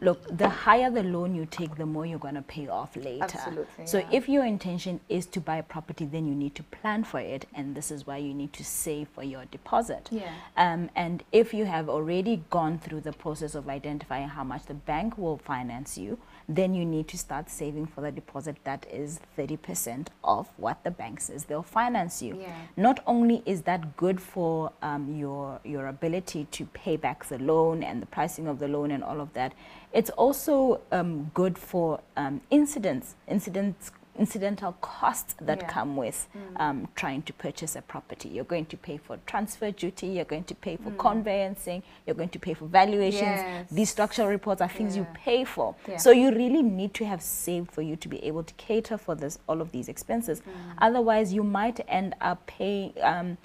look, 0.00 0.36
the 0.36 0.48
higher 0.48 0.90
the 0.90 1.02
loan 1.02 1.34
you 1.34 1.46
take, 1.46 1.76
the 1.76 1.86
more 1.86 2.06
you're 2.06 2.18
going 2.18 2.34
to 2.34 2.42
pay 2.42 2.68
off 2.68 2.96
later. 2.96 3.24
Absolutely, 3.24 3.86
So 3.86 3.98
yeah. 3.98 4.08
if 4.12 4.28
your 4.28 4.44
intention 4.44 5.00
is 5.08 5.26
to 5.26 5.40
buy 5.40 5.56
a 5.56 5.62
property, 5.62 6.04
then 6.06 6.26
you 6.26 6.34
need 6.34 6.54
to 6.56 6.62
plan 6.62 7.04
for 7.04 7.20
it, 7.20 7.46
and 7.54 7.74
this 7.74 7.90
is 7.90 8.06
why 8.06 8.18
you 8.18 8.34
need 8.34 8.52
to 8.54 8.64
save 8.64 9.08
for 9.08 9.22
your 9.22 9.44
deposit. 9.46 10.08
Yeah. 10.10 10.32
Um, 10.56 10.90
and 10.94 11.24
if 11.32 11.52
you 11.52 11.64
have 11.66 11.88
already 11.88 12.42
gone 12.50 12.78
through 12.78 13.00
the 13.00 13.12
process 13.12 13.54
of 13.54 13.68
identifying 13.68 14.28
how 14.28 14.44
much 14.44 14.66
the 14.66 14.74
bank 14.74 15.18
will 15.18 15.38
finance 15.38 15.98
you, 15.98 16.18
then 16.48 16.74
you 16.74 16.84
need 16.84 17.06
to 17.08 17.18
start 17.18 17.50
saving 17.50 17.86
for 17.86 18.00
the 18.00 18.10
deposit 18.10 18.56
that 18.64 18.86
is 18.90 19.20
30% 19.36 20.08
of 20.24 20.48
what 20.56 20.82
the 20.82 20.90
bank 20.90 21.20
says 21.20 21.44
they'll 21.44 21.62
finance 21.62 22.22
you. 22.22 22.38
Yeah. 22.40 22.54
Not 22.76 23.00
only 23.06 23.42
is 23.44 23.62
that 23.62 23.96
good 23.96 24.20
for 24.20 24.72
um, 24.80 25.14
your 25.14 25.60
your 25.62 25.86
ability 25.86 26.46
to 26.52 26.64
pay 26.66 26.96
back 26.96 27.26
the 27.26 27.38
loan 27.38 27.82
and 27.82 28.00
the 28.00 28.06
pricing 28.06 28.48
of 28.48 28.58
the 28.58 28.68
loan 28.68 28.90
and 28.90 29.04
all 29.04 29.20
of 29.20 29.32
that, 29.34 29.52
it's 29.92 30.10
also 30.10 30.80
um, 30.90 31.30
good 31.34 31.58
for 31.58 32.00
um, 32.16 32.40
incidents, 32.50 33.14
incidents, 33.26 33.90
incidental 34.18 34.72
costs 34.80 35.34
that 35.40 35.60
Yeah. 35.60 35.66
Mm. 35.66 35.70
come 35.70 35.96
with 35.96 36.28
um, 36.56 36.88
trying 36.94 37.22
to 37.22 37.32
purchase 37.32 37.76
a 37.76 37.82
property. 37.82 38.28
You're 38.28 38.44
going 38.44 38.66
to 38.66 38.76
pay 38.76 38.96
for 38.96 39.18
transfer 39.26 39.70
duty. 39.70 40.08
You're 40.08 40.24
going 40.24 40.44
to 40.44 40.54
pay 40.54 40.76
for 40.76 40.90
conveyancing. 40.92 41.82
You're 42.06 42.16
going 42.16 42.28
to 42.30 42.38
pay 42.38 42.54
for 42.54 42.66
valuations. 42.66 43.22
Mm. 43.40 43.52
Yes. 43.52 43.70
These 43.70 43.90
structural 43.90 44.28
reports 44.28 44.60
are 44.60 44.68
things 44.68 44.96
you 44.96 45.06
pay 45.14 45.44
for. 45.44 45.74
Yeah. 45.86 45.96
So 45.98 46.10
you 46.10 46.30
really 46.30 46.62
need 46.62 46.94
to 46.94 47.04
have 47.06 47.22
saved 47.22 47.70
for 47.70 47.82
you 47.82 47.96
to 47.96 48.08
be 48.08 48.22
able 48.24 48.42
to 48.42 48.54
cater 48.54 48.98
for 48.98 49.14
this 49.14 49.38
all 49.48 49.60
of 49.60 49.70
these 49.72 49.88
expenses. 49.88 50.40
Mm. 50.40 50.52
Otherwise, 50.78 51.32
you 51.32 51.42
might 51.44 51.80
end 51.88 52.14
up 52.20 52.46
paying. 52.46 52.92
Um, 53.02 53.38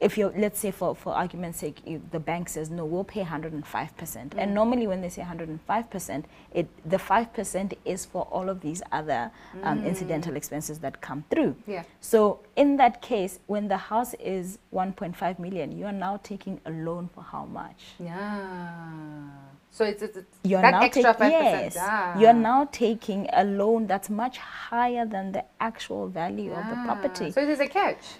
if 0.00 0.16
you're, 0.16 0.32
let's 0.36 0.58
say, 0.58 0.70
for, 0.70 0.94
for 0.94 1.12
argument's 1.12 1.58
sake, 1.58 1.78
you, 1.86 2.00
the 2.10 2.18
bank 2.20 2.48
says 2.48 2.70
no, 2.70 2.84
we'll 2.84 3.04
pay 3.04 3.20
105 3.20 3.96
percent, 3.96 4.34
Mm. 4.34 4.42
and 4.42 4.54
normally 4.54 4.86
when 4.86 5.00
they 5.02 5.08
say 5.08 5.20
105 5.22 5.90
percent, 5.90 6.24
it 6.52 6.66
the 6.88 6.98
five 6.98 7.32
percent 7.32 7.74
is 7.84 8.04
for 8.06 8.22
all 8.30 8.48
of 8.48 8.60
these 8.60 8.82
other 8.92 9.30
um, 9.62 9.84
incidental 9.84 10.36
expenses 10.36 10.78
that 10.78 11.00
come 11.00 11.24
through. 11.30 11.50
Mm. 11.52 11.56
Yeah. 11.66 11.82
So 12.00 12.40
in 12.60 12.76
that 12.76 13.00
case, 13.00 13.38
when 13.46 13.68
the 13.68 13.76
house 13.78 14.12
is 14.20 14.58
1.5 14.74 15.38
million, 15.38 15.72
you 15.72 15.86
are 15.86 15.98
now 16.06 16.20
taking 16.22 16.60
a 16.66 16.70
loan 16.70 17.08
for 17.14 17.22
how 17.22 17.46
much? 17.46 17.80
Yeah. 17.98 19.30
So 19.72 19.84
it's, 19.84 20.02
it's, 20.02 20.16
it's 20.18 20.36
You're 20.42 20.60
that 20.60 20.72
now 20.72 20.82
extra 20.82 21.04
tak- 21.04 21.18
five 21.18 21.30
yes, 21.32 21.64
percent. 21.74 21.86
Ah. 21.88 22.18
you're 22.18 22.34
now 22.34 22.68
taking 22.72 23.28
a 23.32 23.44
loan 23.44 23.86
that's 23.86 24.10
much 24.10 24.36
higher 24.36 25.06
than 25.06 25.32
the 25.32 25.44
actual 25.60 26.08
value 26.08 26.52
of 26.52 26.66
the 26.68 26.76
property. 26.84 27.30
So 27.30 27.40
it 27.40 27.48
is 27.48 27.60
a 27.60 27.68
catch. 27.68 28.02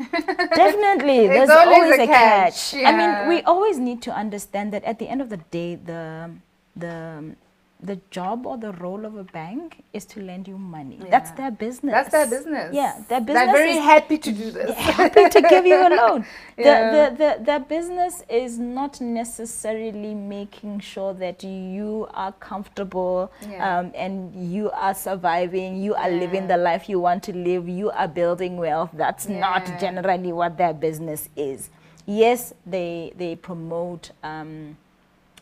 Definitely, 0.64 1.26
There's 1.35 1.50
always 1.50 1.76
always 1.76 1.99
a 1.99 2.02
a 2.04 2.06
catch, 2.06 2.70
catch. 2.70 2.85
I 2.87 2.92
mean, 2.97 3.28
we 3.28 3.42
always 3.42 3.78
need 3.78 4.00
to 4.02 4.12
understand 4.12 4.73
that 4.73 4.85
at 4.85 4.99
the 5.00 5.09
end 5.09 5.20
of 5.20 5.28
the 5.28 5.38
day, 5.50 5.75
the 5.75 6.30
the 6.76 7.35
the 7.82 7.96
job 8.10 8.46
or 8.46 8.58
the 8.58 8.72
role 8.72 9.04
of 9.06 9.16
a 9.16 9.25
bank 9.25 9.82
is 9.92 10.04
to 10.04 10.20
lend 10.20 10.46
you 10.46 10.58
money. 10.58 11.00
That's 11.10 11.30
their 11.32 11.50
business. 11.50 11.92
That's 11.92 12.10
their 12.10 12.26
business. 12.28 12.75
Yeah, 12.75 13.02
their 13.08 13.20
business 13.20 13.44
They're 13.46 13.52
very 13.54 13.76
happy 13.78 14.18
to 14.18 14.32
do 14.32 14.50
this. 14.58 14.76
happy 14.76 15.28
to 15.28 15.40
give 15.42 15.66
you 15.66 15.76
a 15.76 15.88
loan. 15.88 16.26
Yeah. 16.58 16.90
The, 16.90 17.10
the, 17.10 17.16
the, 17.38 17.44
their 17.44 17.60
business 17.60 18.22
is 18.28 18.58
not 18.58 19.00
necessarily 19.00 20.14
making 20.14 20.80
sure 20.80 21.14
that 21.14 21.42
you 21.42 22.06
are 22.12 22.32
comfortable 22.32 23.32
Yeah. 23.49 23.78
um, 23.78 23.92
and 23.94 24.52
you 24.52 24.70
are 24.72 24.94
surviving, 24.94 25.82
you 25.82 25.94
are 25.94 26.10
living 26.10 26.49
the 26.49 26.58
life 26.58 26.87
you 26.88 27.00
want 27.00 27.22
to 27.25 27.32
live, 27.34 27.66
you 27.66 27.90
are 27.92 28.08
building 28.08 28.58
wealth. 28.58 28.90
That's 28.92 29.26
not 29.28 29.64
generally 29.80 30.32
what 30.34 30.58
their 30.58 30.75
business 30.75 31.30
is. 31.34 31.70
Yes, 32.06 32.52
they, 32.66 33.12
they 33.16 33.37
promote 33.37 34.10
um, 34.22 34.76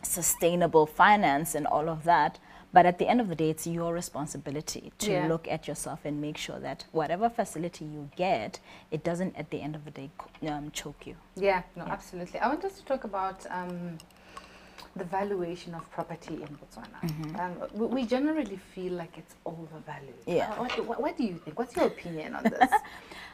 sustainable 0.01 0.85
finance 0.85 1.55
and 1.55 1.65
all 1.67 1.89
of 1.89 2.03
that. 2.03 2.39
But 2.71 2.85
at 2.85 2.99
the 2.99 3.07
end 3.07 3.19
of 3.19 3.29
the 3.29 3.35
day, 3.35 3.49
it's 3.49 3.65
your 3.65 3.93
responsibility 3.93 4.91
to 4.99 5.11
Yeah. 5.11 5.27
look 5.27 5.47
at 5.47 5.67
yourself 5.67 6.01
and 6.05 6.21
make 6.21 6.37
sure 6.37 6.59
that 6.59 6.85
whatever 6.91 7.27
facility 7.29 7.83
you 7.85 8.09
get, 8.15 8.59
it 8.91 9.03
doesn't 9.03 9.35
at 9.35 9.49
the 9.49 9.61
end 9.61 9.75
of 9.75 9.85
the 9.85 9.91
day 9.91 10.09
um, 10.47 10.69
choke 10.71 11.07
you. 11.07 11.15
Yeah, 11.35 11.63
no, 11.75 11.85
Yeah. 11.85 11.93
absolutely. 11.93 12.39
I 12.39 12.47
want 12.47 12.63
us 12.63 12.77
to 12.77 12.85
talk 12.85 13.03
about 13.05 13.45
um, 13.49 13.97
the 14.95 15.03
valuation 15.03 15.73
of 15.75 15.89
property 15.91 16.35
in 16.35 16.57
Botswana. 16.59 17.39
Um, 17.39 17.53
we, 17.73 17.85
we 17.87 18.05
generally 18.05 18.59
feel 18.75 18.93
like 18.93 19.17
it's 19.17 19.35
overvalued. 19.45 20.15
Yeah. 20.25 20.49
What, 20.59 20.85
what, 20.85 21.01
what 21.01 21.17
do 21.17 21.23
you 21.23 21.35
think? 21.43 21.57
What's 21.59 21.75
your 21.75 21.85
opinion 21.87 22.35
on 22.35 22.43
this? 22.43 22.69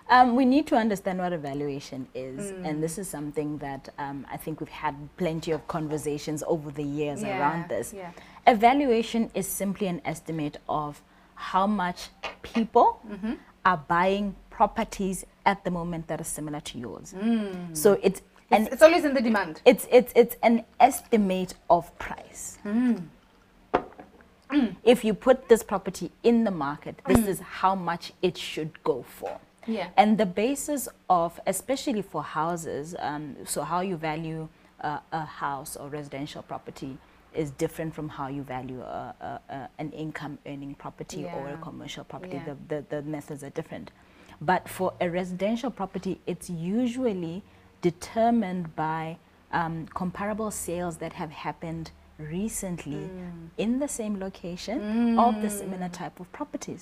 Um, 0.08 0.36
we 0.36 0.46
need 0.46 0.68
to 0.68 0.76
understand 0.76 1.18
what 1.18 1.34
a 1.34 1.38
valuation 1.40 2.08
is, 2.14 2.52
Mm. 2.52 2.66
and 2.70 2.84
this 2.84 3.00
is 3.00 3.10
something 3.10 3.58
that 3.58 3.90
um, 3.98 4.24
I 4.32 4.38
think 4.38 4.60
we've 4.60 4.70
had 4.70 4.94
plenty 5.18 5.50
of 5.50 5.68
conversations 5.68 6.44
over 6.46 6.70
the 6.70 6.84
years 6.84 7.24
Yeah, 7.24 7.40
around 7.40 7.70
this. 7.70 7.92
yeah. 7.92 8.12
A 8.46 8.54
valuation 8.54 9.32
is 9.34 9.48
simply 9.48 9.88
an 9.88 10.02
estimate 10.06 10.58
of 10.70 11.02
how 11.34 11.66
much 11.66 12.10
people 12.44 13.00
Mm-hmm. 13.10 13.34
are 13.66 13.78
buying 13.88 14.36
properties 14.52 15.26
at 15.44 15.64
the 15.64 15.72
moment 15.72 16.08
that 16.08 16.22
are 16.22 16.32
similar 16.40 16.60
to 16.60 16.78
yours. 16.78 17.16
So 17.74 18.00
it's 18.04 18.22
Mm. 18.64 18.74
It's, 18.74 18.82
always 18.82 19.06
in 19.06 19.14
the 19.14 19.22
demand. 19.22 19.62
it's 19.66 19.88
it's 19.92 20.12
it's 20.16 20.36
an 20.44 20.64
estimate 20.80 21.54
of 21.70 21.98
price. 22.00 22.58
If 24.84 25.04
you 25.04 25.14
put 25.14 25.50
this 25.50 25.64
property 25.64 26.12
in 26.24 26.44
the 26.44 26.52
market, 26.52 27.02
this 27.08 27.28
is 27.28 27.40
how 27.40 27.76
much 27.76 28.14
it 28.22 28.38
should 28.38 28.84
go 28.84 29.04
for. 29.04 29.40
Yeah. 29.68 29.90
And 29.98 30.18
the 30.18 30.26
basis 30.26 30.88
of, 31.10 31.40
especially 31.48 32.02
for 32.02 32.24
houses, 32.24 32.96
um, 33.00 33.36
so 33.46 33.64
how 33.64 33.82
you 33.82 33.98
value 33.98 34.48
uh, 34.82 35.00
a 35.12 35.26
house 35.26 35.76
or 35.76 35.90
residential 35.90 36.44
property 36.44 36.98
is 37.34 37.52
different 37.52 37.94
from 37.94 38.08
how 38.08 38.28
you 38.28 38.44
value 38.44 38.82
a, 38.82 39.16
a, 39.20 39.54
a, 39.54 39.70
an 39.80 39.92
income 39.92 40.38
earning 40.46 40.76
property 40.76 41.26
or 41.26 41.50
a 41.50 41.58
commercial 41.58 42.04
property. 42.04 42.40
Yeah. 42.46 42.54
The, 42.70 42.76
the, 42.76 42.96
the 42.96 43.02
methods 43.02 43.44
are 43.44 43.50
different. 43.50 43.92
But 44.40 44.70
for 44.70 44.94
a 45.02 45.10
residential 45.10 45.72
property, 45.72 46.22
it's 46.28 46.50
usually 46.50 47.44
determined 47.90 48.76
by 48.76 49.18
um, 49.52 49.76
comparable 50.02 50.50
sales 50.66 50.98
that 51.04 51.14
have 51.22 51.32
happened 51.46 51.92
recently 52.18 53.04
Mm. 53.06 53.50
in 53.66 53.72
the 53.84 53.88
same 54.00 54.14
location 54.26 54.78
of 55.26 55.34
the 55.44 55.50
similar 55.62 55.90
type 56.02 56.16
of 56.22 56.28
properties. 56.32 56.82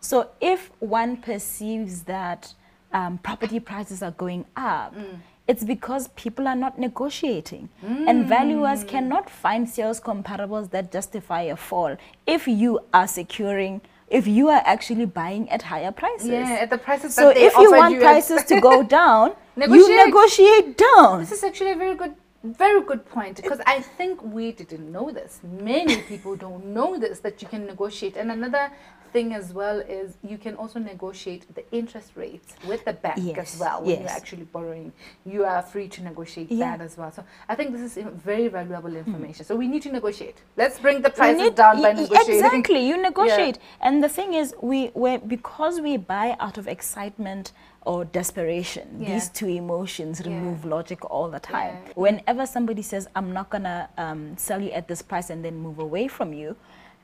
So 0.00 0.16
if 0.52 0.60
one 0.98 1.12
perceives 1.28 1.94
that 2.14 2.54
um, 2.92 3.18
property 3.28 3.58
prices 3.70 3.98
are 4.06 4.14
going 4.24 4.44
up, 4.56 4.94
Mm. 4.94 5.18
it's 5.50 5.64
because 5.74 6.02
people 6.24 6.44
are 6.52 6.58
not 6.64 6.78
negotiating. 6.86 7.64
And 8.08 8.16
valuers 8.36 8.80
cannot 8.94 9.24
find 9.44 9.62
sales 9.76 9.98
comparables 10.10 10.66
that 10.74 10.92
justify 10.96 11.42
a 11.54 11.56
fall 11.56 11.92
if 12.36 12.42
you 12.62 12.70
are 12.98 13.08
securing, 13.20 13.80
if 14.08 14.26
you 14.26 14.48
are 14.48 14.62
actually 14.64 15.04
buying 15.06 15.48
at 15.50 15.62
higher 15.62 15.90
prices. 15.92 16.28
Yeah, 16.28 16.58
at 16.62 16.70
the 16.70 16.78
prices 16.78 17.14
So 17.14 17.28
that 17.28 17.34
they 17.34 17.46
if 17.46 17.54
you 17.56 17.72
want 17.72 17.94
you 17.94 18.00
prices 18.00 18.44
to 18.44 18.60
go 18.60 18.82
down, 19.00 19.30
you 19.56 19.66
Negotiate. 19.66 20.06
negotiate 20.06 20.78
down. 20.78 21.20
This 21.20 21.32
is 21.32 21.42
actually 21.44 21.72
a 21.72 21.76
very 21.76 21.94
good, 21.94 22.14
very 22.44 22.82
good 22.82 23.04
point 23.10 23.36
because 23.42 23.60
I 23.66 23.80
think 23.80 24.22
we 24.22 24.52
didn't 24.52 24.90
know 24.92 25.10
this. 25.10 25.40
Many 25.42 25.96
people 26.02 26.36
don't 26.36 26.66
know 26.66 26.98
this 26.98 27.18
that 27.20 27.42
you 27.42 27.48
can 27.48 27.66
negotiate. 27.66 28.16
And 28.16 28.30
another 28.30 28.70
thing 29.16 29.32
as 29.32 29.48
well 29.60 29.78
is 30.00 30.08
you 30.32 30.38
can 30.44 30.54
also 30.62 30.78
negotiate 30.92 31.42
the 31.58 31.64
interest 31.80 32.10
rates 32.22 32.48
with 32.70 32.82
the 32.88 32.92
bank 33.04 33.18
Yes, 33.30 33.54
as 33.54 33.60
well 33.62 33.78
when 33.82 34.00
you're 34.02 34.16
actually 34.20 34.46
borrowing. 34.56 34.88
You 35.34 35.40
are 35.52 35.62
free 35.72 35.88
to 35.96 36.00
negotiate 36.10 36.48
Yeah. 36.50 36.56
Hmm. 36.56 36.60
that 36.72 36.80
as 36.88 36.92
well. 36.98 37.10
So 37.18 37.22
I 37.52 37.54
think 37.58 37.68
this 37.74 37.84
is 37.88 37.94
very 38.32 38.48
valuable 38.58 38.94
information. 39.04 39.42
So 39.50 39.52
we 39.62 39.68
need 39.72 39.82
to 39.88 39.92
negotiate. 39.98 40.38
Let's 40.62 40.78
bring 40.84 40.98
the 41.06 41.12
prices 41.20 41.42
need- 41.42 41.54
down 41.64 41.76
by 41.86 41.92
negotiating. 42.02 42.44
Exactly, 42.44 42.80
you 42.90 42.96
negotiate. 43.10 43.56
And 43.86 43.94
the 44.06 44.12
thing 44.18 44.30
is, 44.42 44.46
we 44.70 44.78
we 45.02 45.10
because 45.36 45.74
we 45.86 45.92
buy 46.16 46.28
out 46.46 46.56
of 46.60 46.64
excitement 46.76 47.44
or 47.90 47.98
desperation. 48.20 48.86
Yeah. 48.92 49.08
These 49.12 49.28
two 49.38 49.50
emotions 49.62 50.14
Yeah. 50.20 50.26
remove 50.34 50.60
logic 50.76 51.00
all 51.14 51.28
the 51.36 51.42
time. 51.54 51.74
Yeah. 51.76 52.04
Whenever 52.06 52.44
somebody 52.56 52.82
says, 52.92 53.02
"I'm 53.16 53.30
not 53.38 53.46
gonna 53.54 53.78
um, 54.04 54.20
sell 54.48 54.60
you 54.66 54.72
at 54.78 54.84
this 54.90 55.00
price," 55.10 55.28
and 55.32 55.40
then 55.46 55.54
move 55.66 55.78
away 55.88 56.06
from 56.18 56.30
you. 56.42 56.50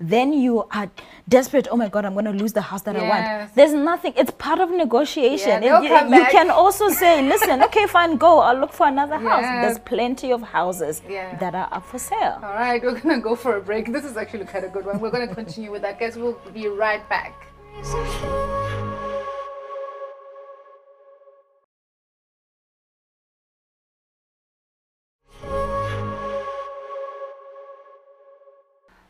Then 0.02 0.32
you 0.32 0.64
are 0.73 0.90
desperate. 1.28 1.68
Oh 1.71 1.76
my 1.76 1.88
God! 1.88 2.04
I'm 2.04 2.14
going 2.14 2.25
to 2.25 2.32
lose 2.32 2.52
the 2.52 2.61
house 2.61 2.82
that 2.82 2.97
I 2.97 3.09
want. 3.09 3.54
There's 3.54 3.73
nothing. 3.73 4.12
It's 4.16 4.32
part 4.32 4.59
of 4.59 4.71
negotiation. 4.71 5.61
they'll 5.61 5.82
you, 5.82 5.94
you 6.16 6.25
can 6.37 6.50
also 6.50 6.88
say, 6.88 7.23
"Listen, 7.23 7.62
okay, 7.68 7.87
fine, 7.87 8.16
go. 8.16 8.40
I'll 8.40 8.59
look 8.59 8.73
for 8.73 8.88
another 8.88 9.18
house." 9.18 9.42
There's 9.62 9.78
plenty 9.78 10.32
of 10.32 10.42
houses 10.42 11.02
Yeah. 11.09 11.37
that 11.38 11.54
are 11.54 11.68
up 11.71 11.87
for 11.87 11.99
sale. 11.99 12.40
All 12.42 12.54
right, 12.54 12.82
we're 12.82 12.99
gonna 13.00 13.21
go 13.21 13.37
for 13.37 13.56
a 13.56 13.61
break. 13.61 13.92
This 13.92 14.04
is 14.04 14.16
actually 14.16 14.47
quite 14.47 14.64
a 14.64 14.68
good 14.68 14.85
one. 14.85 14.99
We're 15.00 15.11
gonna 15.11 15.32
continue 15.35 15.71
with 15.71 15.82
that, 15.82 16.00
guys. 16.00 16.16
We'll 16.16 16.38
be 16.52 16.66
right 16.66 17.09
back. 17.09 17.47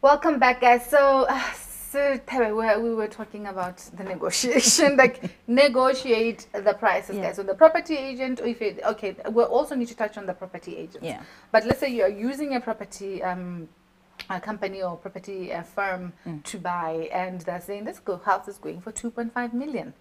Welcome 0.02 0.40
back, 0.40 0.60
guys. 0.60 0.84
So, 0.84 1.26
uh, 1.28 1.40
so 1.54 2.18
Tebe, 2.26 2.50
we, 2.50 2.82
we 2.82 2.92
were 2.92 3.06
talking 3.06 3.46
about 3.46 3.76
the 3.96 4.02
negotiation, 4.02 4.96
like 5.02 5.22
negotiate 5.46 6.48
the 6.52 6.74
prices, 6.74 7.14
Yeah. 7.14 7.22
guys. 7.22 7.36
So 7.36 7.44
the 7.44 7.54
property 7.54 7.96
agent, 7.96 8.40
or 8.40 8.46
if 8.46 8.60
it 8.60 8.80
okay, 8.84 9.14
we 9.30 9.44
also 9.44 9.76
need 9.76 9.86
to 9.88 9.96
touch 9.96 10.18
on 10.18 10.26
the 10.26 10.34
property 10.34 10.76
agent. 10.76 11.04
Yeah. 11.04 11.22
But 11.52 11.66
let's 11.66 11.78
say 11.78 11.88
you 11.88 12.02
are 12.02 12.08
using 12.08 12.56
a 12.56 12.60
property 12.60 13.22
um, 13.22 13.68
a 14.28 14.40
company 14.40 14.82
or 14.82 14.96
property 14.96 15.52
uh, 15.52 15.62
firm 15.62 16.12
to 16.44 16.58
buy 16.58 17.08
and 17.12 17.40
they're 17.42 17.60
saying 17.60 17.84
this 17.84 18.00
house 18.24 18.48
is 18.48 18.58
going 18.58 18.80
for 18.80 18.92
2.5 18.92 19.52
million 19.52 19.92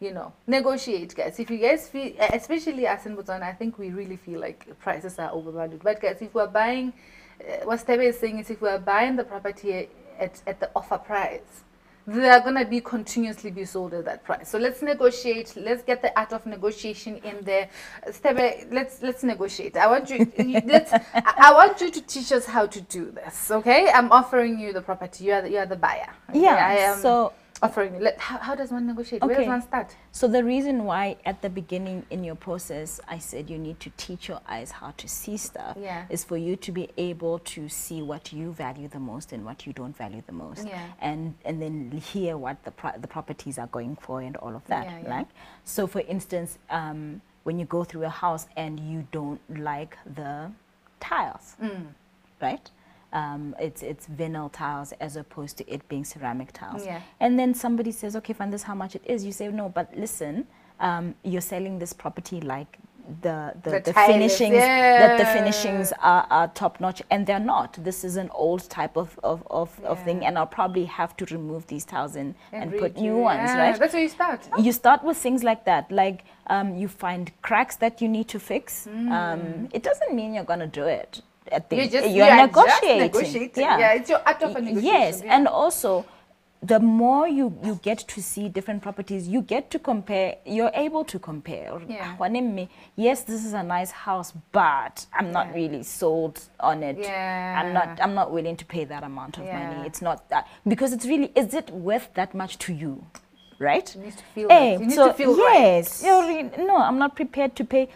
you 0.00 0.12
know 0.12 0.32
negotiate 0.46 1.14
guys 1.14 1.38
if 1.38 1.50
you 1.50 1.58
guys 1.58 1.88
feel 1.88 2.12
especially 2.32 2.86
us 2.86 3.04
in 3.04 3.16
botswana 3.16 3.42
i 3.42 3.52
think 3.52 3.78
we 3.78 3.90
really 3.90 4.16
feel 4.16 4.40
like 4.40 4.66
prices 4.78 5.18
are 5.18 5.30
overvalued 5.30 5.82
but 5.82 6.00
guys 6.00 6.22
if 6.22 6.32
we're 6.32 6.46
buying 6.46 6.92
Uh, 7.40 7.64
what 7.64 7.84
Stebe 7.84 8.04
is 8.04 8.18
saying 8.18 8.38
is 8.38 8.50
if 8.50 8.60
we're 8.60 8.78
buying 8.78 9.16
the 9.16 9.24
property 9.24 9.88
at, 10.18 10.40
at 10.46 10.60
the 10.60 10.70
offer 10.74 10.98
price 10.98 11.62
they 12.06 12.30
are 12.30 12.40
gonna 12.40 12.64
be 12.64 12.80
continuously 12.80 13.50
be 13.50 13.64
sold 13.64 13.92
at 13.92 14.04
that 14.04 14.22
price. 14.24 14.48
So 14.48 14.58
let's 14.58 14.80
negotiate. 14.80 15.54
Let's 15.56 15.82
get 15.82 16.02
the 16.02 16.16
art 16.18 16.32
of 16.32 16.46
negotiation 16.46 17.16
in 17.16 17.38
there. 17.42 17.68
Uh, 18.06 18.10
Stebe, 18.10 18.72
let's 18.72 19.02
let's 19.02 19.24
negotiate. 19.24 19.76
I 19.76 19.88
want 19.88 20.08
you. 20.10 20.18
you- 20.38 20.62
let's. 20.64 20.92
I 20.92 21.00
I 21.14 21.52
want 21.52 21.80
you 21.80 21.90
to 21.90 22.00
teach 22.02 22.30
us 22.30 22.46
how 22.46 22.66
to 22.66 22.80
do 22.80 23.10
this. 23.10 23.50
Okay, 23.50 23.88
I'm 23.92 24.12
offering 24.12 24.58
you 24.60 24.72
the 24.72 24.82
property. 24.82 25.24
You 25.24 25.32
are 25.32 25.42
the, 25.42 25.50
you 25.50 25.58
are 25.58 25.66
the 25.66 25.76
buyer. 25.76 26.12
Okay? 26.30 26.42
Yeah, 26.42 26.54
I 26.54 26.74
am 26.74 27.00
so- 27.00 27.32
offering. 27.62 28.00
Let, 28.00 28.18
how, 28.18 28.38
how 28.38 28.54
does 28.54 28.70
one 28.70 28.86
negotiate? 28.86 29.22
Where 29.22 29.36
does 29.36 29.46
one 29.46 29.62
start? 29.62 29.94
So 30.12 30.28
the 30.28 30.42
reason 30.44 30.84
why 30.84 31.16
at 31.24 31.42
the 31.42 31.48
beginning 31.50 32.04
in 32.10 32.24
your 32.24 32.34
process 32.34 33.00
I 33.08 33.18
said 33.18 33.48
you 33.50 33.58
need 33.58 33.80
to 33.80 33.90
teach 33.96 34.28
your 34.28 34.40
eyes 34.48 34.70
how 34.70 34.92
to 34.96 35.08
see 35.08 35.36
stuff 35.36 35.76
Yeah. 35.80 36.04
is 36.10 36.24
for 36.24 36.36
you 36.36 36.56
to 36.56 36.72
be 36.72 36.88
able 36.96 37.38
to 37.40 37.68
see 37.68 38.02
what 38.02 38.32
you 38.32 38.52
value 38.52 38.88
the 38.88 39.00
most 39.00 39.32
and 39.32 39.44
what 39.44 39.66
you 39.66 39.72
don't 39.72 39.96
value 39.96 40.22
the 40.26 40.32
most 40.32 40.66
Yeah. 40.66 40.80
and 41.00 41.34
and 41.44 41.60
then 41.62 41.90
hear 41.90 42.36
what 42.36 42.62
the 42.64 42.70
pro- 42.70 42.98
the 42.98 43.08
properties 43.08 43.58
are 43.58 43.68
going 43.68 43.96
for 43.96 44.20
and 44.20 44.36
all 44.38 44.54
of 44.56 44.66
that 44.66 44.84
Yeah, 44.86 44.98
yeah. 45.02 45.10
right 45.16 45.26
so 45.64 45.86
for 45.86 46.00
instance 46.00 46.58
um, 46.70 47.20
when 47.44 47.58
you 47.58 47.64
go 47.66 47.84
through 47.84 48.04
a 48.04 48.08
house 48.08 48.46
and 48.56 48.78
you 48.80 49.06
don't 49.12 49.40
like 49.58 49.96
the 50.14 50.50
tiles 51.00 51.56
Mm. 51.62 51.86
right? 52.40 52.70
Um, 53.12 53.54
it's 53.58 53.82
it's 53.82 54.06
vinyl 54.08 54.50
tiles 54.52 54.92
as 55.00 55.16
opposed 55.16 55.56
to 55.58 55.64
it 55.72 55.88
being 55.88 56.04
ceramic 56.04 56.52
tiles. 56.52 56.84
Yeah. 56.84 57.00
And 57.20 57.38
then 57.38 57.54
somebody 57.54 57.92
says, 57.92 58.16
okay, 58.16 58.32
fine, 58.32 58.50
this 58.50 58.62
is 58.62 58.66
how 58.66 58.74
much 58.74 58.94
it 58.94 59.02
is. 59.06 59.24
You 59.24 59.32
say, 59.32 59.48
no, 59.48 59.68
but 59.68 59.96
listen, 59.96 60.46
um, 60.80 61.14
you're 61.22 61.40
selling 61.40 61.78
this 61.78 61.92
property 61.92 62.40
like 62.40 62.78
the 63.22 63.54
the, 63.62 63.70
The 63.70 63.80
the, 63.80 63.92
finishings 63.92 64.56
that 64.58 65.16
the 65.18 65.24
finishings 65.26 65.92
are, 66.02 66.26
are 66.28 66.48
top 66.48 66.80
notch 66.80 67.00
and 67.10 67.24
they're 67.24 67.38
not. 67.38 67.74
This 67.84 68.02
is 68.02 68.16
an 68.16 68.28
old 68.34 68.68
type 68.68 68.96
of 68.96 69.18
of, 69.22 69.46
of, 69.48 69.70
of 69.84 70.02
thing 70.02 70.24
and 70.26 70.36
I'll 70.36 70.46
probably 70.60 70.86
have 70.86 71.16
to 71.18 71.24
remove 71.26 71.68
these 71.68 71.84
tiles 71.84 72.16
in 72.16 72.34
and, 72.52 72.76
put 72.76 72.96
new 72.96 73.16
ones, 73.16 73.48
Yeah, 73.50 73.58
right? 73.58 73.78
That's 73.78 73.92
where 73.94 74.02
you 74.02 74.08
start. 74.08 74.48
you 74.58 74.72
start 74.72 75.04
with 75.04 75.16
things 75.16 75.44
like 75.44 75.64
that 75.66 75.90
like 75.92 76.24
um, 76.48 76.74
you 76.76 76.88
find 76.88 77.30
cracks 77.42 77.76
that 77.76 78.02
you 78.02 78.08
need 78.08 78.26
to 78.28 78.40
fix 78.40 78.88
Mm. 78.88 79.10
um, 79.18 79.68
it 79.72 79.82
doesn't 79.84 80.12
mean 80.14 80.34
you're 80.34 80.44
going 80.52 80.60
to 80.70 80.80
do 80.80 80.84
it 80.84 81.22
at 81.52 81.68
the 81.70 81.76
You 81.76 81.88
just 81.88 82.08
you're 82.10 82.26
you 82.26 82.32
are 82.32 82.46
just 82.46 82.54
negotiating 82.54 82.98
negotiating. 82.98 83.62
Yeah. 83.64 83.92
it's 83.92 84.10
your 84.10 84.20
art 84.26 84.42
of 84.42 84.52
negotiation. 84.54 84.84
yes 84.84 85.22
yeah. 85.24 85.36
and 85.36 85.48
also 85.48 86.04
the 86.62 86.80
more 86.80 87.28
you 87.28 87.56
you 87.62 87.78
get 87.82 87.98
to 87.98 88.22
see 88.22 88.48
different 88.48 88.82
properties 88.82 89.28
you 89.28 89.42
get 89.42 89.70
to 89.70 89.78
compare 89.78 90.36
you're 90.46 90.70
able 90.74 91.04
to 91.04 91.18
compare 91.18 91.78
Yeah. 91.86 92.16
"Ah, 92.18 92.66
yes 92.96 93.22
this 93.24 93.44
is 93.44 93.52
a 93.52 93.62
nice 93.62 93.90
house 93.90 94.32
but 94.52 95.06
i'm 95.12 95.30
not 95.32 95.48
Yeah. 95.48 95.54
really 95.54 95.82
sold 95.82 96.40
on 96.58 96.82
it 96.82 96.96
Yeah. 96.98 97.60
i'm 97.62 97.72
not 97.74 98.00
i'm 98.00 98.14
not 98.14 98.32
willing 98.32 98.56
to 98.56 98.64
pay 98.64 98.84
that 98.86 99.02
amount 99.04 99.36
of 99.38 99.44
Yeah. 99.44 99.58
money 99.58 99.86
it's 99.86 100.00
not 100.00 100.28
that 100.30 100.48
because 100.66 100.92
it's 100.94 101.04
really 101.06 101.30
is 101.36 101.52
it 101.54 101.70
worth 101.70 102.08
that 102.14 102.34
much 102.34 102.56
to 102.58 102.72
you 102.72 103.04
right 103.58 103.94
You 103.94 104.02
need 104.02 104.16
to 104.16 104.24
feel 104.34 104.48
Hey, 104.48 104.70
right. 104.72 104.80
You 104.80 104.86
need 104.86 104.94
so 104.94 105.08
to 105.08 105.14
feel 105.14 105.36
right. 105.36 105.60
yes, 105.60 106.02
you're 106.04 106.26
re- 106.26 106.50
no, 106.70 106.76
I'm 106.76 106.98
not 106.98 107.16
prepared 107.16 107.54
to 107.56 107.64
pay. 107.64 107.88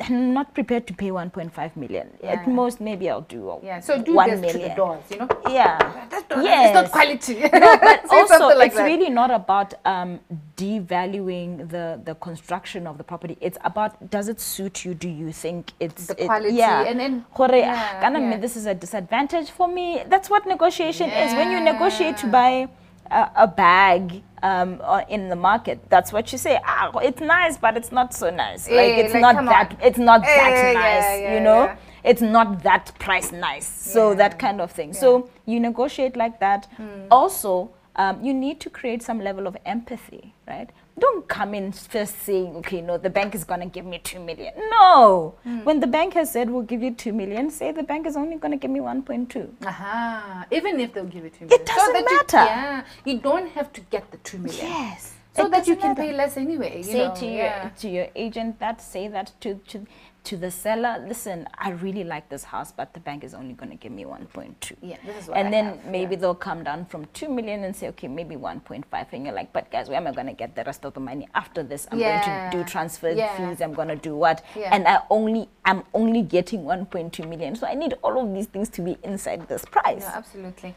I'm 0.00 0.32
not 0.34 0.52
prepared 0.54 0.86
to 0.88 0.94
pay 0.94 1.10
1.5 1.10 1.76
million. 1.76 2.08
At 2.22 2.46
Yeah. 2.46 2.52
most, 2.52 2.80
maybe 2.80 3.08
I'll 3.10 3.22
do. 3.22 3.58
Yeah. 3.62 3.80
So 3.80 4.00
do 4.02 4.14
one 4.14 4.30
this 4.30 4.40
to 4.40 4.46
the 4.52 4.58
million. 4.58 4.76
doors. 4.76 5.02
You 5.10 5.18
know. 5.18 5.28
Yeah. 5.48 5.78
That's 6.10 6.28
not, 6.30 6.44
yes. 6.44 6.66
It's 6.66 6.74
not 6.74 6.90
quality. 6.92 7.40
No, 7.40 7.78
but 7.88 8.00
also 8.10 8.48
like 8.56 8.68
it's 8.68 8.76
that. 8.76 8.84
really 8.84 9.10
not 9.10 9.30
about 9.30 9.74
um, 9.84 10.20
devaluing 10.56 11.68
the 11.68 12.00
the 12.04 12.14
construction 12.16 12.86
of 12.86 12.98
the 12.98 13.04
property. 13.04 13.36
It's 13.40 13.58
about 13.64 14.10
does 14.10 14.28
it 14.28 14.40
suit 14.40 14.84
you? 14.84 14.94
Do 14.94 15.08
you 15.08 15.32
think 15.32 15.72
it's 15.80 16.06
The 16.06 16.22
it- 16.22 16.26
quality 16.26 16.54
yeah. 16.54 16.84
and 16.90 16.98
then- 17.00 17.24
Gore, 17.34 17.50
ah, 17.52 17.56
yeah, 17.56 18.00
kana 18.00 18.18
yeah. 18.20 18.30
me, 18.30 18.36
this 18.36 18.56
is 18.56 18.66
a 18.66 18.74
disadvantage 18.74 19.50
for 19.50 19.68
me. 19.68 20.02
That's 20.08 20.28
what 20.30 20.46
negotiation 20.46 21.10
is. 21.10 21.34
When 21.34 21.50
you 21.50 21.60
negotiate 21.60 22.16
to 22.18 22.26
buy 22.26 22.68
a, 23.10 23.30
a 23.36 23.46
bag 23.46 24.22
um, 24.48 24.70
in 25.08 25.28
the 25.32 25.36
market, 25.36 25.78
that's 25.94 26.10
what 26.12 26.24
you 26.32 26.38
say. 26.38 26.54
Ah, 26.64 26.90
it's 27.08 27.20
nice, 27.20 27.56
but 27.64 27.72
it's 27.76 27.92
not 27.98 28.08
so 28.14 28.26
nice. 28.30 28.62
like 28.70 28.92
Eh, 28.96 29.00
it's 29.02 29.14
like, 29.14 29.22
not 29.22 29.44
that. 29.54 29.72
on. 29.72 29.78
It's 29.88 29.98
not 30.10 30.20
Eh, 30.22 30.36
that 30.40 30.50
yeah, 30.56 30.72
nice. 30.72 31.20
yeah, 31.20 31.34
you 31.34 31.40
know, 31.48 31.62
yeah. 31.64 32.10
it's 32.10 32.22
not 32.36 32.62
that 32.62 32.84
price 33.04 33.32
nice. 33.32 33.66
So 33.94 34.02
Yeah. 34.10 34.16
that 34.22 34.38
kind 34.44 34.60
of 34.60 34.70
thing. 34.78 34.92
So 35.02 35.08
you 35.46 35.58
negotiate 35.60 36.14
like 36.24 36.36
that. 36.46 36.66
Hmm. 36.76 37.06
Also, 37.10 37.70
um, 37.96 38.14
you 38.26 38.32
need 38.34 38.56
to 38.60 38.70
create 38.70 39.02
some 39.02 39.18
level 39.28 39.46
of 39.46 39.56
empathy, 39.64 40.24
right? 40.52 40.70
Don't 40.98 41.28
come 41.28 41.52
in 41.54 41.72
first 41.72 42.22
saying, 42.22 42.56
okay, 42.56 42.80
no, 42.80 42.96
the 42.96 43.10
bank 43.10 43.34
is 43.34 43.44
going 43.44 43.60
to 43.60 43.66
give 43.66 43.84
me 43.84 43.98
2 43.98 44.18
million. 44.18 44.54
No. 44.70 45.34
Hmm. 45.42 45.58
When 45.64 45.80
the 45.80 45.86
bank 45.86 46.14
has 46.14 46.32
said, 46.32 46.48
we'll 46.48 46.62
give 46.62 46.82
you 46.82 46.94
2 46.94 47.12
million, 47.12 47.50
say 47.50 47.70
the 47.70 47.82
bank 47.82 48.06
is 48.06 48.16
only 48.16 48.36
going 48.36 48.52
to 48.52 48.56
give 48.56 48.70
me 48.70 48.80
1.2. 48.80 49.48
Aha. 49.66 50.46
Even 50.50 50.80
if 50.80 50.94
they'll 50.94 51.04
give 51.04 51.24
it 51.26 51.34
to 51.34 51.40
you. 51.40 51.48
It 51.50 51.66
doesn't 51.66 51.92
that 51.92 52.04
matter. 52.04 52.38
You, 52.38 52.48
yeah. 52.48 52.84
You 53.04 53.18
don't 53.18 53.50
have 53.50 53.72
to 53.74 53.82
get 53.82 54.10
the 54.10 54.16
two 54.18 54.38
million. 54.38 54.66
Yes. 54.66 55.12
So 55.36 55.46
It 55.46 55.50
that 55.52 55.66
you 55.68 55.76
can 55.76 55.94
pay 55.94 56.12
less 56.12 56.36
anyway. 56.36 56.78
You 56.78 56.82
say 56.82 57.08
know, 57.08 57.14
to 57.14 57.26
your 57.26 57.72
to 57.80 57.88
your 57.88 58.08
agent 58.16 58.58
that 58.60 58.80
say 58.80 59.08
that 59.08 59.32
to 59.40 59.54
to 59.68 59.86
to 60.24 60.36
the 60.36 60.50
seller 60.50 60.92
listen 61.06 61.46
i 61.56 61.70
really 61.70 62.02
like 62.02 62.28
this 62.28 62.42
house 62.42 62.72
but 62.72 62.92
the 62.94 62.98
bank 62.98 63.22
is 63.22 63.32
only 63.32 63.54
going 63.54 63.70
to 63.70 63.76
give 63.76 63.92
me 63.92 64.04
1.2 64.04 64.72
Yeah, 64.82 64.96
this 65.06 65.22
is 65.22 65.28
what 65.28 65.36
and 65.38 65.46
I 65.48 65.50
then 65.52 65.64
have, 65.66 65.84
maybe 65.84 66.14
yeah. 66.16 66.20
they'll 66.22 66.34
come 66.34 66.64
down 66.64 66.84
from 66.86 67.04
2 67.14 67.28
million 67.28 67.62
and 67.62 67.76
say 67.76 67.86
okay 67.90 68.08
maybe 68.08 68.34
1.5 68.34 69.06
and 69.12 69.24
you're 69.24 69.32
like 69.36 69.52
but 69.52 69.70
guys 69.70 69.88
where 69.88 69.98
am 69.98 70.08
i 70.08 70.10
going 70.10 70.26
to 70.26 70.32
get 70.32 70.56
the 70.56 70.64
rest 70.64 70.84
of 70.84 70.94
the 70.94 71.00
money 71.10 71.28
after 71.36 71.62
this 71.62 71.86
i'm 71.92 72.00
going 72.00 72.20
to 72.22 72.48
do 72.50 72.64
transfer 72.64 73.10
Yeah. 73.12 73.36
fees 73.36 73.60
i'm 73.60 73.72
going 73.72 73.86
to 73.86 73.94
do 74.08 74.16
what 74.16 74.42
Yeah. 74.56 74.74
and 74.74 74.88
i 74.88 74.98
only 75.10 75.48
i'm 75.64 75.84
only 75.94 76.22
getting 76.22 76.64
1.2 76.64 77.28
million 77.28 77.54
so 77.54 77.64
i 77.68 77.74
need 77.74 77.94
all 78.02 78.18
of 78.20 78.34
these 78.34 78.46
things 78.46 78.68
to 78.70 78.82
be 78.82 78.98
inside 79.04 79.46
this 79.46 79.64
price 79.64 80.00
No, 80.02 80.08
absolutely. 80.08 80.74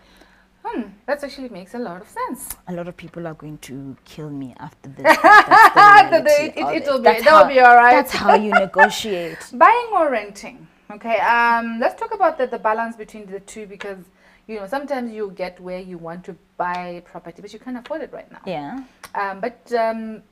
Hmm, 0.64 0.82
that 1.06 1.24
actually 1.24 1.50
makes 1.50 1.74
a 1.74 1.80
lot 1.80 2.02
of 2.02 2.08
sense. 2.10 2.50
a 2.68 2.74
lot 2.74 2.88
of 2.88 2.96
people 2.98 3.26
are 3.28 3.34
going 3.34 3.58
to 3.60 3.96
kill 4.06 4.30
me 4.30 4.54
after 4.60 4.90
this. 4.90 5.06
The- 5.18 6.10
the 6.12 6.20
the- 6.22 6.24
reality 6.30 6.60
it- 6.60 6.64
of 6.64 6.74
it'll 6.76 6.98
be- 7.00 7.04
that'll 7.04 7.38
how- 7.40 7.48
be 7.48 7.60
all 7.60 7.76
right. 7.76 7.92
That's 7.94 8.14
how 8.14 8.36
you 8.36 8.52
negotiate. 8.52 9.38
Buying 9.54 9.88
or 9.94 10.10
renting? 10.12 10.68
Okay, 10.92 11.18
um, 11.20 11.80
let's 11.80 12.00
talk 12.00 12.14
about 12.14 12.38
the, 12.38 12.48
the 12.48 12.58
balance 12.60 12.96
between 12.96 13.26
the 13.28 13.40
two 13.42 13.66
because 13.68 14.00
you 14.48 14.60
know 14.60 14.66
sometimes 14.68 15.12
you 15.14 15.32
get 15.36 15.60
where 15.60 15.80
you 15.80 15.98
want 16.00 16.24
to 16.26 16.36
buy 16.58 17.02
property 17.06 17.42
but 17.44 17.54
you 17.54 17.60
can't 17.60 17.78
afford 17.78 18.02
it 18.02 18.12
right 18.12 18.30
now. 18.32 18.42
Yeah. 18.46 18.84
Um, 19.16 19.40
but 19.40 19.72
um, 19.74 20.24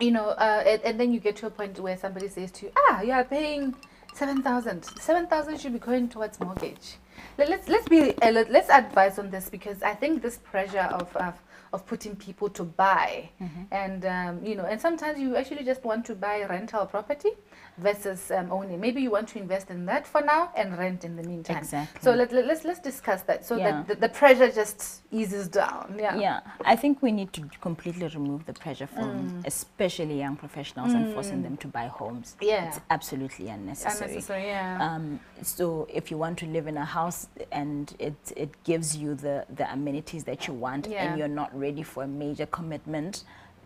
you 0.00 0.10
know, 0.10 0.28
uh, 0.28 0.62
and, 0.66 0.82
and 0.82 1.00
then 1.00 1.12
you 1.12 1.20
get 1.20 1.36
to 1.36 1.46
a 1.46 1.50
point 1.50 1.78
where 1.80 1.96
somebody 1.96 2.28
says 2.28 2.50
to 2.52 2.66
you, 2.66 2.72
ah, 2.76 3.00
you 3.00 3.12
are 3.12 3.24
paying 3.24 3.74
seven 4.14 4.42
thousand. 4.42 4.84
Seven 5.00 5.26
thousand 5.26 5.58
should 5.60 5.72
be 5.72 5.78
going 5.78 6.08
towards 6.08 6.38
mortgage. 6.38 6.96
Let- 7.38 7.48
Let's 7.48 7.68
let's 7.68 7.88
be 7.88 8.14
uh, 8.22 8.30
let- 8.30 8.50
let's 8.50 8.70
advise 8.70 9.18
on 9.18 9.30
this 9.30 9.48
because 9.50 9.82
I 9.82 9.94
think 9.94 10.22
this 10.22 10.38
pressure 10.38 10.88
of 11.00 11.14
of, 11.16 11.34
of 11.72 11.84
putting 11.86 12.14
people 12.16 12.48
to 12.50 12.62
buy 12.64 13.30
and 13.72 14.04
um, 14.06 14.44
you 14.44 14.54
know 14.54 14.64
and 14.64 14.80
sometimes 14.80 15.18
you 15.20 15.36
actually 15.36 15.64
just 15.64 15.84
want 15.84 16.04
to 16.06 16.14
buy 16.14 16.44
rental 16.48 16.86
property 16.86 17.30
versus 17.78 18.30
um, 18.30 18.52
owning. 18.52 18.80
Maybe 18.80 19.02
you 19.02 19.10
want 19.10 19.26
to 19.30 19.38
invest 19.40 19.68
in 19.68 19.84
that 19.86 20.06
for 20.06 20.20
now 20.20 20.52
and 20.56 20.78
rent 20.78 21.04
in 21.04 21.16
the 21.16 21.24
meantime. 21.24 21.56
Exactly. 21.58 22.00
So 22.02 22.12
let, 22.12 22.30
let, 22.32 22.46
let's 22.46 22.64
let's 22.64 22.78
discuss 22.78 23.22
that 23.22 23.44
so 23.44 23.56
Yeah. 23.56 23.64
that 23.70 23.88
the, 23.88 23.94
the 23.96 24.08
pressure 24.08 24.48
just 24.52 25.02
eases 25.10 25.48
down. 25.48 25.96
Yeah. 25.98 26.16
Yeah. 26.16 26.40
I 26.64 26.76
think 26.76 27.02
we 27.02 27.10
need 27.10 27.32
to 27.32 27.42
completely 27.60 28.06
remove 28.08 28.46
the 28.46 28.52
pressure 28.52 28.86
from 28.86 29.04
Mm. 29.04 29.46
especially 29.46 30.18
young 30.24 30.36
professionals 30.36 30.92
and 30.94 31.12
forcing 31.14 31.42
them 31.42 31.56
to 31.58 31.66
buy 31.68 31.86
homes. 31.88 32.36
Yeah. 32.40 32.68
It's 32.68 32.80
absolutely 32.90 33.48
unnecessary. 33.48 34.10
Unnecessary, 34.10 34.46
yeah. 34.46 34.78
Um, 34.80 35.20
so 35.42 35.86
if 35.92 36.10
you 36.10 36.16
want 36.16 36.38
to 36.38 36.46
live 36.46 36.66
in 36.68 36.76
a 36.76 36.84
house 36.84 37.03
and 37.52 37.94
it, 37.98 38.14
it 38.36 38.50
gives 38.64 38.96
you 38.96 39.14
the, 39.14 39.44
the 39.54 39.70
amenities 39.72 40.24
that 40.24 40.46
you 40.46 40.54
want 40.54 40.86
Yeah. 40.86 41.04
and 41.04 41.18
you're 41.18 41.28
not 41.42 41.50
ready 41.58 41.82
for 41.82 42.02
a 42.04 42.08
major 42.08 42.46
commitment, 42.46 43.24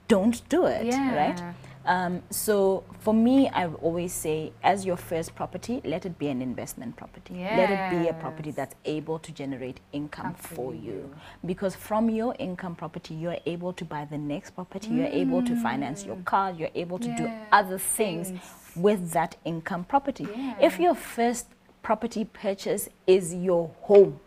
don't 0.08 0.46
do 0.48 0.64
it, 0.66 0.94
right? 0.94 1.40
Um, 1.84 2.22
so 2.30 2.84
for 3.00 3.14
me, 3.14 3.48
I 3.50 3.66
always 3.66 4.12
say, 4.12 4.52
as 4.62 4.84
your 4.84 4.96
first 4.96 5.34
property, 5.34 5.80
let 5.84 6.04
it 6.04 6.18
be 6.18 6.28
an 6.28 6.42
investment 6.42 6.96
property. 6.96 7.34
Let 7.34 7.70
it 7.70 7.82
be 8.02 8.08
a 8.08 8.12
property 8.14 8.50
that's 8.50 8.74
able 8.84 9.18
to 9.20 9.32
generate 9.32 9.80
income 9.92 10.34
Come 10.34 10.34
for 10.34 10.74
you. 10.74 11.14
Because 11.44 11.74
from 11.74 12.10
your 12.10 12.34
income 12.38 12.74
property, 12.74 13.14
you're 13.14 13.38
able 13.46 13.72
to 13.74 13.84
buy 13.84 14.04
the 14.10 14.18
next 14.18 14.50
property, 14.54 14.88
you're 14.88 15.06
able 15.24 15.42
to 15.42 15.54
finance 15.62 16.04
your 16.04 16.16
car, 16.24 16.52
you're 16.52 16.74
able 16.74 16.98
to 16.98 17.08
do 17.16 17.24
Mm. 17.24 17.46
Other 17.52 17.78
things, 17.78 18.28
things. 18.30 18.40
with 18.76 19.10
that 19.12 19.36
income 19.44 19.84
property. 19.84 20.26
Yeah. 20.34 20.54
If 20.68 20.78
your 20.78 20.94
first 20.94 21.46
property 21.82 22.24
purchase 22.24 22.88
is 23.06 23.34
your 23.34 23.70
home, 23.82 24.20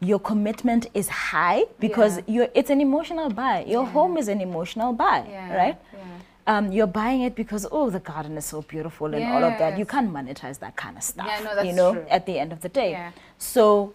your 0.00 0.20
commitment 0.20 0.86
is 0.94 1.08
high 1.08 1.64
because 1.80 2.18
Yeah. 2.18 2.22
you're, 2.28 2.48
it's 2.54 2.70
an 2.70 2.80
emotional 2.80 3.30
buy. 3.30 3.64
Your 3.66 3.84
Yeah. 3.84 3.90
home 3.92 4.16
is 4.16 4.28
an 4.28 4.40
emotional 4.40 4.92
buy, 4.92 5.26
Yeah, 5.28 5.56
right? 5.56 5.76
yeah. 5.92 5.98
Um, 6.46 6.72
you're 6.72 6.86
buying 6.86 7.20
it 7.22 7.34
because 7.34 7.66
oh 7.70 7.90
the 7.90 7.98
garden 8.00 8.36
is 8.38 8.44
so 8.46 8.62
beautiful 8.62 9.12
and 9.14 9.22
all 9.32 9.44
of 9.44 9.58
that. 9.58 9.76
You 9.78 9.84
can't 9.84 10.10
monetize 10.10 10.58
that 10.60 10.76
kind 10.76 10.96
of 10.96 11.02
stuff. 11.02 11.26
no, 11.44 11.54
that's 11.54 11.66
you 11.66 11.74
know, 11.74 11.92
true. 11.94 12.06
at 12.08 12.24
the 12.26 12.38
end 12.38 12.52
of 12.52 12.60
the 12.62 12.70
day. 12.70 12.92
Yeah. 12.92 13.10
So 13.36 13.92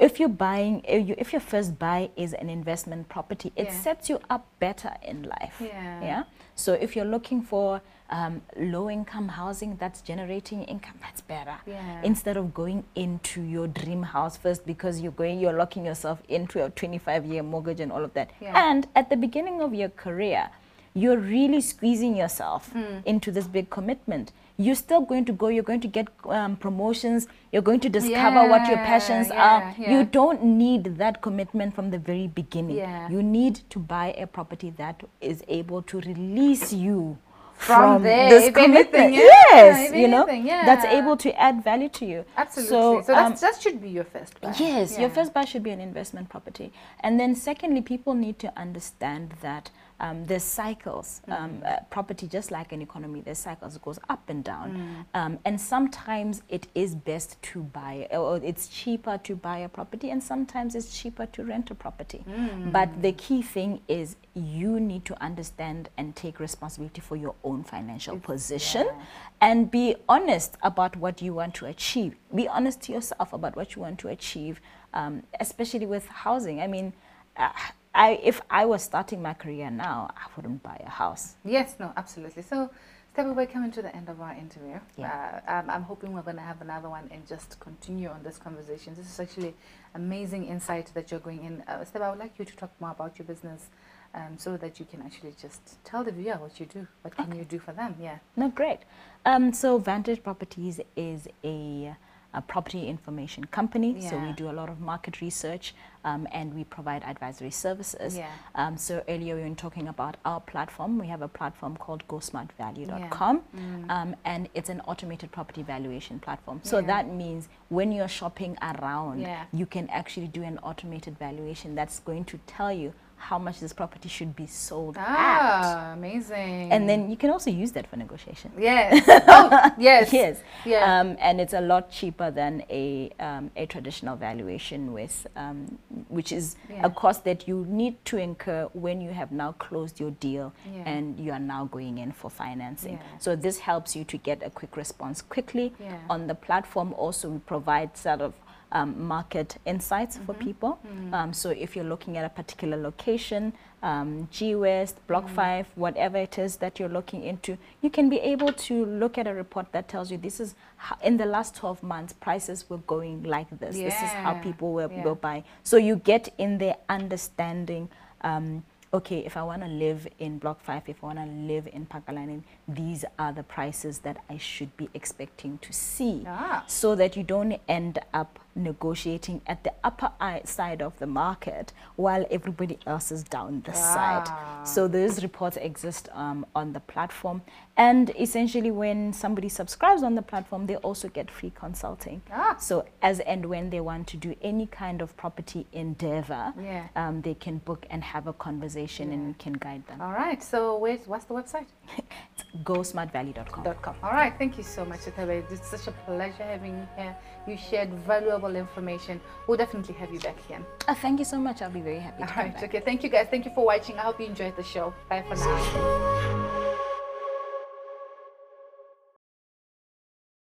if 0.00 0.18
you're 0.20 0.28
buying, 0.28 0.82
if, 0.84 1.32
your 1.32 1.40
first 1.40 1.78
buy 1.78 2.10
is 2.16 2.32
an 2.34 2.48
investment 2.48 3.08
property, 3.08 3.52
it 3.56 3.66
Yeah. 3.66 3.80
sets 3.80 4.08
you 4.10 4.20
up 4.30 4.46
better 4.58 4.92
in 5.02 5.22
life. 5.24 5.56
Yeah. 5.60 6.00
Yeah. 6.02 6.22
So 6.54 6.72
if 6.74 6.94
you're 6.96 7.04
looking 7.06 7.42
for 7.42 7.80
um, 8.10 8.42
low 8.58 8.90
income 8.90 9.28
housing 9.28 9.76
that's 9.76 10.02
generating 10.02 10.64
income, 10.64 10.96
that's 11.00 11.22
better. 11.22 11.56
Yeah. 11.66 12.02
Instead 12.02 12.36
of 12.36 12.52
going 12.52 12.84
into 12.94 13.40
your 13.40 13.66
dream 13.66 14.02
house 14.02 14.36
first 14.36 14.66
because 14.66 15.00
you're 15.00 15.12
going, 15.12 15.40
you're 15.40 15.54
locking 15.54 15.86
yourself 15.86 16.22
into 16.28 16.62
a 16.64 16.68
25 16.70 17.24
year 17.24 17.42
mortgage 17.42 17.80
and 17.80 17.90
all 17.90 18.04
of 18.04 18.12
that. 18.14 18.30
Yeah. 18.40 18.52
And 18.70 18.86
at 18.94 19.08
the 19.08 19.16
beginning 19.16 19.62
of 19.62 19.72
your 19.74 19.88
career, 19.88 20.50
you're 20.94 21.16
really 21.16 21.62
squeezing 21.62 22.14
yourself 22.14 22.70
Hmm. 22.72 22.98
into 23.06 23.30
this 23.32 23.46
big 23.46 23.70
commitment. 23.70 24.30
You're 24.62 24.80
still 24.86 25.02
going 25.12 25.24
to 25.26 25.32
go, 25.32 25.48
you're 25.48 25.68
going 25.72 25.80
to 25.80 25.88
get 25.88 26.08
um, 26.38 26.56
promotions, 26.56 27.26
you're 27.52 27.62
going 27.70 27.80
to 27.80 27.88
discover 27.98 28.48
what 28.48 28.68
your 28.68 28.78
passions 28.78 29.28
yeah, 29.28 29.46
are. 29.48 29.74
yeah. 29.78 29.90
You 29.92 30.04
don't 30.04 30.42
need 30.44 30.84
that 30.98 31.20
commitment 31.22 31.74
from 31.74 31.90
the 31.90 31.98
very 31.98 32.26
beginning. 32.28 32.76
Yeah. 32.76 33.08
You 33.10 33.22
need 33.22 33.60
to 33.70 33.78
buy 33.78 34.14
a 34.24 34.26
property 34.26 34.70
that 34.76 35.02
is 35.20 35.42
able 35.48 35.82
to 35.90 36.00
release 36.00 36.72
you 36.72 37.18
From 37.56 38.02
there, 38.02 38.28
this 38.30 38.42
anything, 38.44 38.64
commitment. 38.64 39.14
yeah, 39.14 39.30
yes, 39.54 39.94
you 39.94 40.08
know, 40.08 40.24
anything, 40.24 40.46
that's 40.68 40.84
able 40.84 41.16
to 41.24 41.30
add 41.40 41.62
value 41.62 41.88
to 41.98 42.04
you. 42.12 42.24
Absolutely. 42.36 42.70
So, 42.70 43.02
So, 43.06 43.14
um, 43.14 43.34
that 43.44 43.54
should 43.62 43.78
be 43.80 43.90
your 43.98 44.04
first 44.14 44.40
buy. 44.40 44.52
Yes, 44.58 44.98
your 44.98 45.10
first 45.10 45.30
buy 45.36 45.44
should 45.44 45.62
be 45.62 45.70
an 45.70 45.80
investment 45.80 46.28
property. 46.34 46.72
And 47.00 47.20
then, 47.20 47.34
secondly, 47.36 47.82
people 47.92 48.14
need 48.14 48.38
to 48.40 48.48
understand 48.64 49.34
that 49.42 49.70
um, 50.02 50.24
there's 50.24 50.42
cycles. 50.42 51.22
Mm. 51.28 51.40
Um, 51.40 51.62
uh, 51.64 51.76
property, 51.88 52.26
just 52.26 52.50
like 52.50 52.72
an 52.72 52.82
economy, 52.82 53.20
there's 53.20 53.38
cycles. 53.38 53.76
It 53.76 53.82
goes 53.82 54.00
up 54.10 54.28
and 54.28 54.42
down. 54.42 55.06
Mm. 55.14 55.18
Um, 55.18 55.38
and 55.44 55.60
sometimes 55.60 56.42
it 56.48 56.66
is 56.74 56.94
best 56.94 57.40
to 57.42 57.62
buy, 57.62 58.08
or 58.10 58.38
it's 58.38 58.66
cheaper 58.66 59.18
to 59.18 59.36
buy 59.36 59.58
a 59.58 59.68
property, 59.68 60.10
and 60.10 60.22
sometimes 60.22 60.74
it's 60.74 61.00
cheaper 61.00 61.26
to 61.26 61.44
rent 61.44 61.70
a 61.70 61.74
property. 61.76 62.24
Mm. 62.28 62.72
But 62.72 63.00
the 63.00 63.12
key 63.12 63.42
thing 63.42 63.80
is 63.86 64.16
you 64.34 64.80
need 64.80 65.04
to 65.04 65.22
understand 65.22 65.88
and 65.96 66.16
take 66.16 66.40
responsibility 66.40 67.00
for 67.00 67.16
your 67.16 67.34
own 67.44 67.62
financial 67.62 68.18
position 68.18 68.86
yeah. 68.86 69.02
and 69.40 69.70
be 69.70 69.94
honest 70.08 70.56
about 70.62 70.96
what 70.96 71.22
you 71.22 71.34
want 71.34 71.54
to 71.54 71.66
achieve. 71.66 72.16
Be 72.34 72.48
honest 72.48 72.80
to 72.82 72.92
yourself 72.92 73.32
about 73.32 73.54
what 73.54 73.76
you 73.76 73.82
want 73.82 73.98
to 74.00 74.08
achieve, 74.08 74.60
um, 74.94 75.22
especially 75.38 75.86
with 75.86 76.06
housing. 76.08 76.60
I 76.60 76.66
mean, 76.66 76.92
uh, 77.36 77.50
I, 77.94 78.20
if 78.22 78.40
I 78.50 78.64
was 78.64 78.82
starting 78.82 79.20
my 79.22 79.34
career 79.34 79.70
now, 79.70 80.10
I 80.16 80.26
wouldn't 80.36 80.62
buy 80.62 80.80
a 80.84 80.90
house. 80.90 81.34
Yes, 81.44 81.76
no, 81.78 81.92
absolutely. 81.96 82.42
So, 82.42 82.70
Steph, 83.12 83.36
we're 83.36 83.46
coming 83.46 83.70
to 83.72 83.82
the 83.82 83.94
end 83.94 84.08
of 84.08 84.20
our 84.22 84.32
interview. 84.32 84.80
Yeah. 84.96 85.40
Uh, 85.46 85.52
um, 85.52 85.68
I'm 85.68 85.82
hoping 85.82 86.14
we're 86.14 86.22
going 86.22 86.36
to 86.36 86.42
have 86.42 86.62
another 86.62 86.88
one 86.88 87.10
and 87.12 87.26
just 87.28 87.60
continue 87.60 88.08
on 88.08 88.22
this 88.22 88.38
conversation. 88.38 88.94
This 88.94 89.06
is 89.06 89.20
actually 89.20 89.54
amazing 89.94 90.46
insight 90.46 90.90
that 90.94 91.10
you're 91.10 91.20
going 91.20 91.44
in. 91.44 91.62
Uh, 91.68 91.84
I 91.94 92.10
would 92.10 92.18
like 92.18 92.38
you 92.38 92.46
to 92.46 92.56
talk 92.56 92.70
more 92.80 92.92
about 92.92 93.18
your 93.18 93.26
business 93.26 93.68
um, 94.14 94.38
so 94.38 94.56
that 94.56 94.80
you 94.80 94.86
can 94.86 95.02
actually 95.02 95.34
just 95.40 95.84
tell 95.84 96.04
the 96.04 96.12
viewer 96.12 96.36
what 96.36 96.58
you 96.58 96.64
do. 96.64 96.86
What 97.02 97.14
can 97.14 97.36
you 97.36 97.44
do 97.44 97.58
for 97.58 97.72
them? 97.72 97.96
Yeah. 98.00 98.18
No, 98.36 98.48
great. 98.48 98.80
Um, 99.26 99.52
so 99.52 99.76
Vantage 99.76 100.22
Properties 100.22 100.80
is 100.96 101.28
a, 101.44 101.94
a 102.34 102.40
property 102.40 102.88
information 102.88 103.44
company. 103.44 104.00
So 104.00 104.16
we 104.18 104.32
do 104.32 104.50
a 104.50 104.52
lot 104.52 104.68
of 104.68 104.80
market 104.80 105.20
research 105.20 105.74
um, 106.04 106.26
and 106.32 106.54
we 106.54 106.64
provide 106.64 107.02
advisory 107.04 107.50
services. 107.50 108.16
Yeah. 108.16 108.30
Um, 108.54 108.76
so 108.76 109.02
earlier 109.08 109.36
we 109.36 109.42
were 109.48 109.54
talking 109.54 109.88
about 109.88 110.16
our 110.24 110.40
platform. 110.40 110.98
We 110.98 111.06
have 111.08 111.22
a 111.22 111.28
platform 111.28 111.76
called 111.76 112.06
GoSmartValue.com, 112.08 113.42
um, 113.88 114.16
and 114.24 114.48
it's 114.54 114.70
an 114.70 114.80
automated 114.86 115.30
property 115.30 115.62
valuation 115.62 116.18
platform. 116.18 116.60
So 116.62 116.78
Yeah. 116.78 116.86
that 116.86 117.08
means 117.08 117.48
when 117.68 117.92
you're 117.92 118.08
shopping 118.08 118.56
around, 118.62 119.20
Yeah. 119.20 119.44
you 119.52 119.66
can 119.66 119.88
actually 119.90 120.28
do 120.28 120.42
an 120.42 120.58
automated 120.58 121.18
valuation 121.18 121.74
that's 121.74 122.00
going 122.00 122.24
to 122.26 122.38
tell 122.46 122.72
you 122.72 122.92
how 123.22 123.38
much 123.38 123.60
this 123.60 123.72
property 123.72 124.08
should 124.08 124.34
be 124.34 124.46
sold 124.48 124.96
at. 124.96 125.04
Ah, 125.08 125.92
amazing. 125.92 126.72
And 126.72 126.88
then 126.88 127.08
you 127.08 127.16
can 127.16 127.30
also 127.30 127.50
use 127.50 127.70
that 127.72 127.86
for 127.86 127.96
negotiation. 127.96 128.50
Yes. 128.58 129.00
Oh, 129.28 129.70
yes. 129.78 130.12
Yes. 130.12 130.40
Yeah. 130.66 131.00
Um, 131.00 131.16
and 131.20 131.40
it's 131.40 131.52
a 131.52 131.60
lot 131.60 131.88
cheaper 131.88 132.32
than 132.32 132.64
a, 132.68 133.10
um, 133.20 133.50
a 133.56 133.66
traditional 133.66 134.16
valuation 134.16 134.92
with, 134.92 135.26
um, 135.36 135.78
which 136.08 136.32
is 136.32 136.56
Yeah. 136.68 136.86
a 136.86 136.90
cost 136.90 137.22
that 137.24 137.46
you 137.46 137.64
need 137.68 137.94
to 138.06 138.16
incur 138.16 138.68
when 138.72 139.00
you 139.00 139.12
have 139.12 139.30
now 139.30 139.52
closed 139.52 140.00
your 140.00 140.10
deal 140.10 140.52
Yeah. 140.74 140.82
and 140.92 141.18
you 141.20 141.30
are 141.32 141.38
now 141.54 141.66
going 141.66 141.98
in 141.98 142.10
for 142.10 142.28
financing. 142.28 142.94
Yeah. 142.94 143.18
So 143.20 143.36
this 143.36 143.60
helps 143.60 143.94
you 143.94 144.02
to 144.04 144.16
get 144.18 144.42
a 144.42 144.50
quick 144.50 144.76
response 144.76 145.22
quickly. 145.22 145.72
Yeah. 145.78 145.96
On 146.10 146.26
the 146.26 146.34
platform 146.34 146.92
also 146.94 147.28
we 147.30 147.38
provide 147.38 147.96
sort 147.96 148.20
of 148.20 148.34
um, 148.72 149.06
market 149.06 149.56
insights 149.66 150.16
for 150.16 150.32
Mm-hmm. 150.34 150.44
people. 150.44 150.78
Mm. 150.86 151.12
Um, 151.14 151.32
so 151.32 151.50
if 151.50 151.76
you're 151.76 151.84
looking 151.84 152.16
at 152.16 152.24
a 152.24 152.28
particular 152.30 152.76
location, 152.76 153.52
um, 153.82 154.28
G 154.30 154.54
West, 154.54 154.96
Block 155.06 155.26
Mm. 155.28 155.34
5, 155.34 155.66
whatever 155.74 156.16
it 156.18 156.38
is 156.38 156.56
that 156.56 156.78
you're 156.80 156.88
looking 156.88 157.22
into, 157.22 157.58
you 157.82 157.90
can 157.90 158.08
be 158.08 158.18
able 158.20 158.52
to 158.52 158.84
look 158.86 159.18
at 159.18 159.26
a 159.26 159.34
report 159.34 159.66
that 159.72 159.88
tells 159.88 160.10
you 160.10 160.18
this 160.18 160.40
is 160.40 160.54
how, 160.76 160.96
in 161.02 161.16
the 161.18 161.26
last 161.26 161.54
12 161.56 161.82
months, 161.82 162.12
prices 162.12 162.64
were 162.70 162.78
going 162.86 163.22
like 163.24 163.48
this. 163.60 163.76
This 163.76 163.94
is 163.94 164.10
how 164.24 164.34
people 164.34 164.72
were, 164.72 164.90
yeah. 164.90 165.04
were 165.04 165.14
buying. 165.16 165.44
So 165.64 165.76
you 165.76 165.96
get 165.96 166.32
in 166.38 166.58
there 166.58 166.76
understanding. 166.88 167.88
Um, 168.22 168.64
Okay, 168.94 169.20
if 169.24 169.38
I 169.38 169.42
want 169.42 169.62
to 169.62 169.68
live 169.68 170.06
in 170.18 170.36
Block 170.36 170.60
5, 170.62 170.82
if 170.86 171.02
I 171.02 171.06
want 171.06 171.18
to 171.18 171.24
live 171.24 171.66
in 171.72 171.86
Phakalane, 171.86 172.42
these 172.68 173.06
are 173.18 173.32
the 173.32 173.42
prices 173.42 174.00
that 174.00 174.18
I 174.28 174.36
should 174.36 174.76
be 174.76 174.90
expecting 174.92 175.56
to 175.62 175.72
see 175.72 176.24
Ah. 176.26 176.62
so 176.66 176.94
that 176.96 177.16
you 177.16 177.22
don't 177.22 177.58
end 177.66 178.00
up 178.12 178.38
negotiating 178.54 179.40
at 179.46 179.62
the 179.64 179.72
upper 179.84 180.10
side 180.44 180.82
of 180.82 180.98
the 180.98 181.06
market 181.06 181.72
while 181.96 182.24
everybody 182.30 182.78
else 182.86 183.10
is 183.12 183.22
down 183.22 183.62
this 183.66 183.78
Ah. 183.78 183.94
side. 183.94 184.66
So 184.66 184.88
those 184.88 185.22
reports 185.22 185.56
exist 185.56 186.08
um, 186.12 186.46
on 186.54 186.72
the 186.72 186.80
platform. 186.80 187.42
And 187.76 188.10
essentially, 188.18 188.70
when 188.70 189.12
somebody 189.14 189.48
subscribes 189.48 190.02
on 190.02 190.14
the 190.14 190.20
platform, 190.22 190.66
they 190.66 190.76
also 190.76 191.08
get 191.08 191.30
free 191.30 191.52
consulting. 191.54 192.20
Ah. 192.30 192.56
So 192.58 192.84
as 193.00 193.20
and 193.20 193.46
when 193.46 193.70
they 193.70 193.80
want 193.80 194.06
to 194.08 194.16
do 194.16 194.34
any 194.42 194.66
kind 194.66 195.00
of 195.02 195.16
property 195.16 195.66
endeavor, 195.72 196.52
Yeah. 196.60 196.88
um, 196.96 197.22
they 197.22 197.34
can 197.34 197.58
book 197.58 197.86
and 197.90 198.04
have 198.04 198.26
a 198.26 198.32
conversation 198.34 199.10
and 199.12 199.22
Yeah. 199.22 199.28
we 199.28 199.34
can 199.34 199.52
guide 199.54 199.86
them. 199.86 200.00
All 200.02 200.12
right. 200.12 200.42
So, 200.42 200.76
where's, 200.76 201.06
what's 201.06 201.24
the 201.24 201.34
website? 201.34 201.66
It's 202.34 202.44
GoSmartValue.com. 202.64 203.96
All 204.02 204.10
right. 204.12 204.32
Thank 204.38 204.56
you 204.58 204.64
so 204.64 204.84
much, 204.84 205.00
Itabe. 205.00 205.50
It's 205.50 205.68
such 205.68 205.86
a 205.88 205.92
pleasure 206.06 206.42
having 206.44 206.74
you 206.78 206.88
here. 206.96 207.16
You 207.46 207.56
shared 207.56 207.90
valuable 208.06 208.41
information. 208.50 209.20
We'll 209.46 209.58
definitely 209.58 209.94
have 209.94 210.12
you 210.12 210.20
back 210.20 210.36
here. 210.46 210.64
Uh, 210.88 210.94
thank 210.94 211.18
you 211.18 211.24
so 211.24 211.38
much. 211.38 211.62
I'll 211.62 211.70
be 211.70 211.80
very 211.80 211.98
happy 211.98 212.22
All 212.22 212.28
to 212.28 212.34
come 212.34 212.50
back. 212.52 212.64
Okay. 212.64 212.80
Thank 212.80 213.02
you, 213.02 213.08
guys. 213.08 213.28
Thank 213.30 213.44
you 213.44 213.52
for 213.54 213.64
watching. 213.64 213.98
I 213.98 214.02
hope 214.02 214.20
you 214.20 214.26
enjoyed 214.26 214.56
the 214.56 214.62
show. 214.62 214.92
Bye 215.08 215.24
for 215.28 215.36
now. 215.36 216.58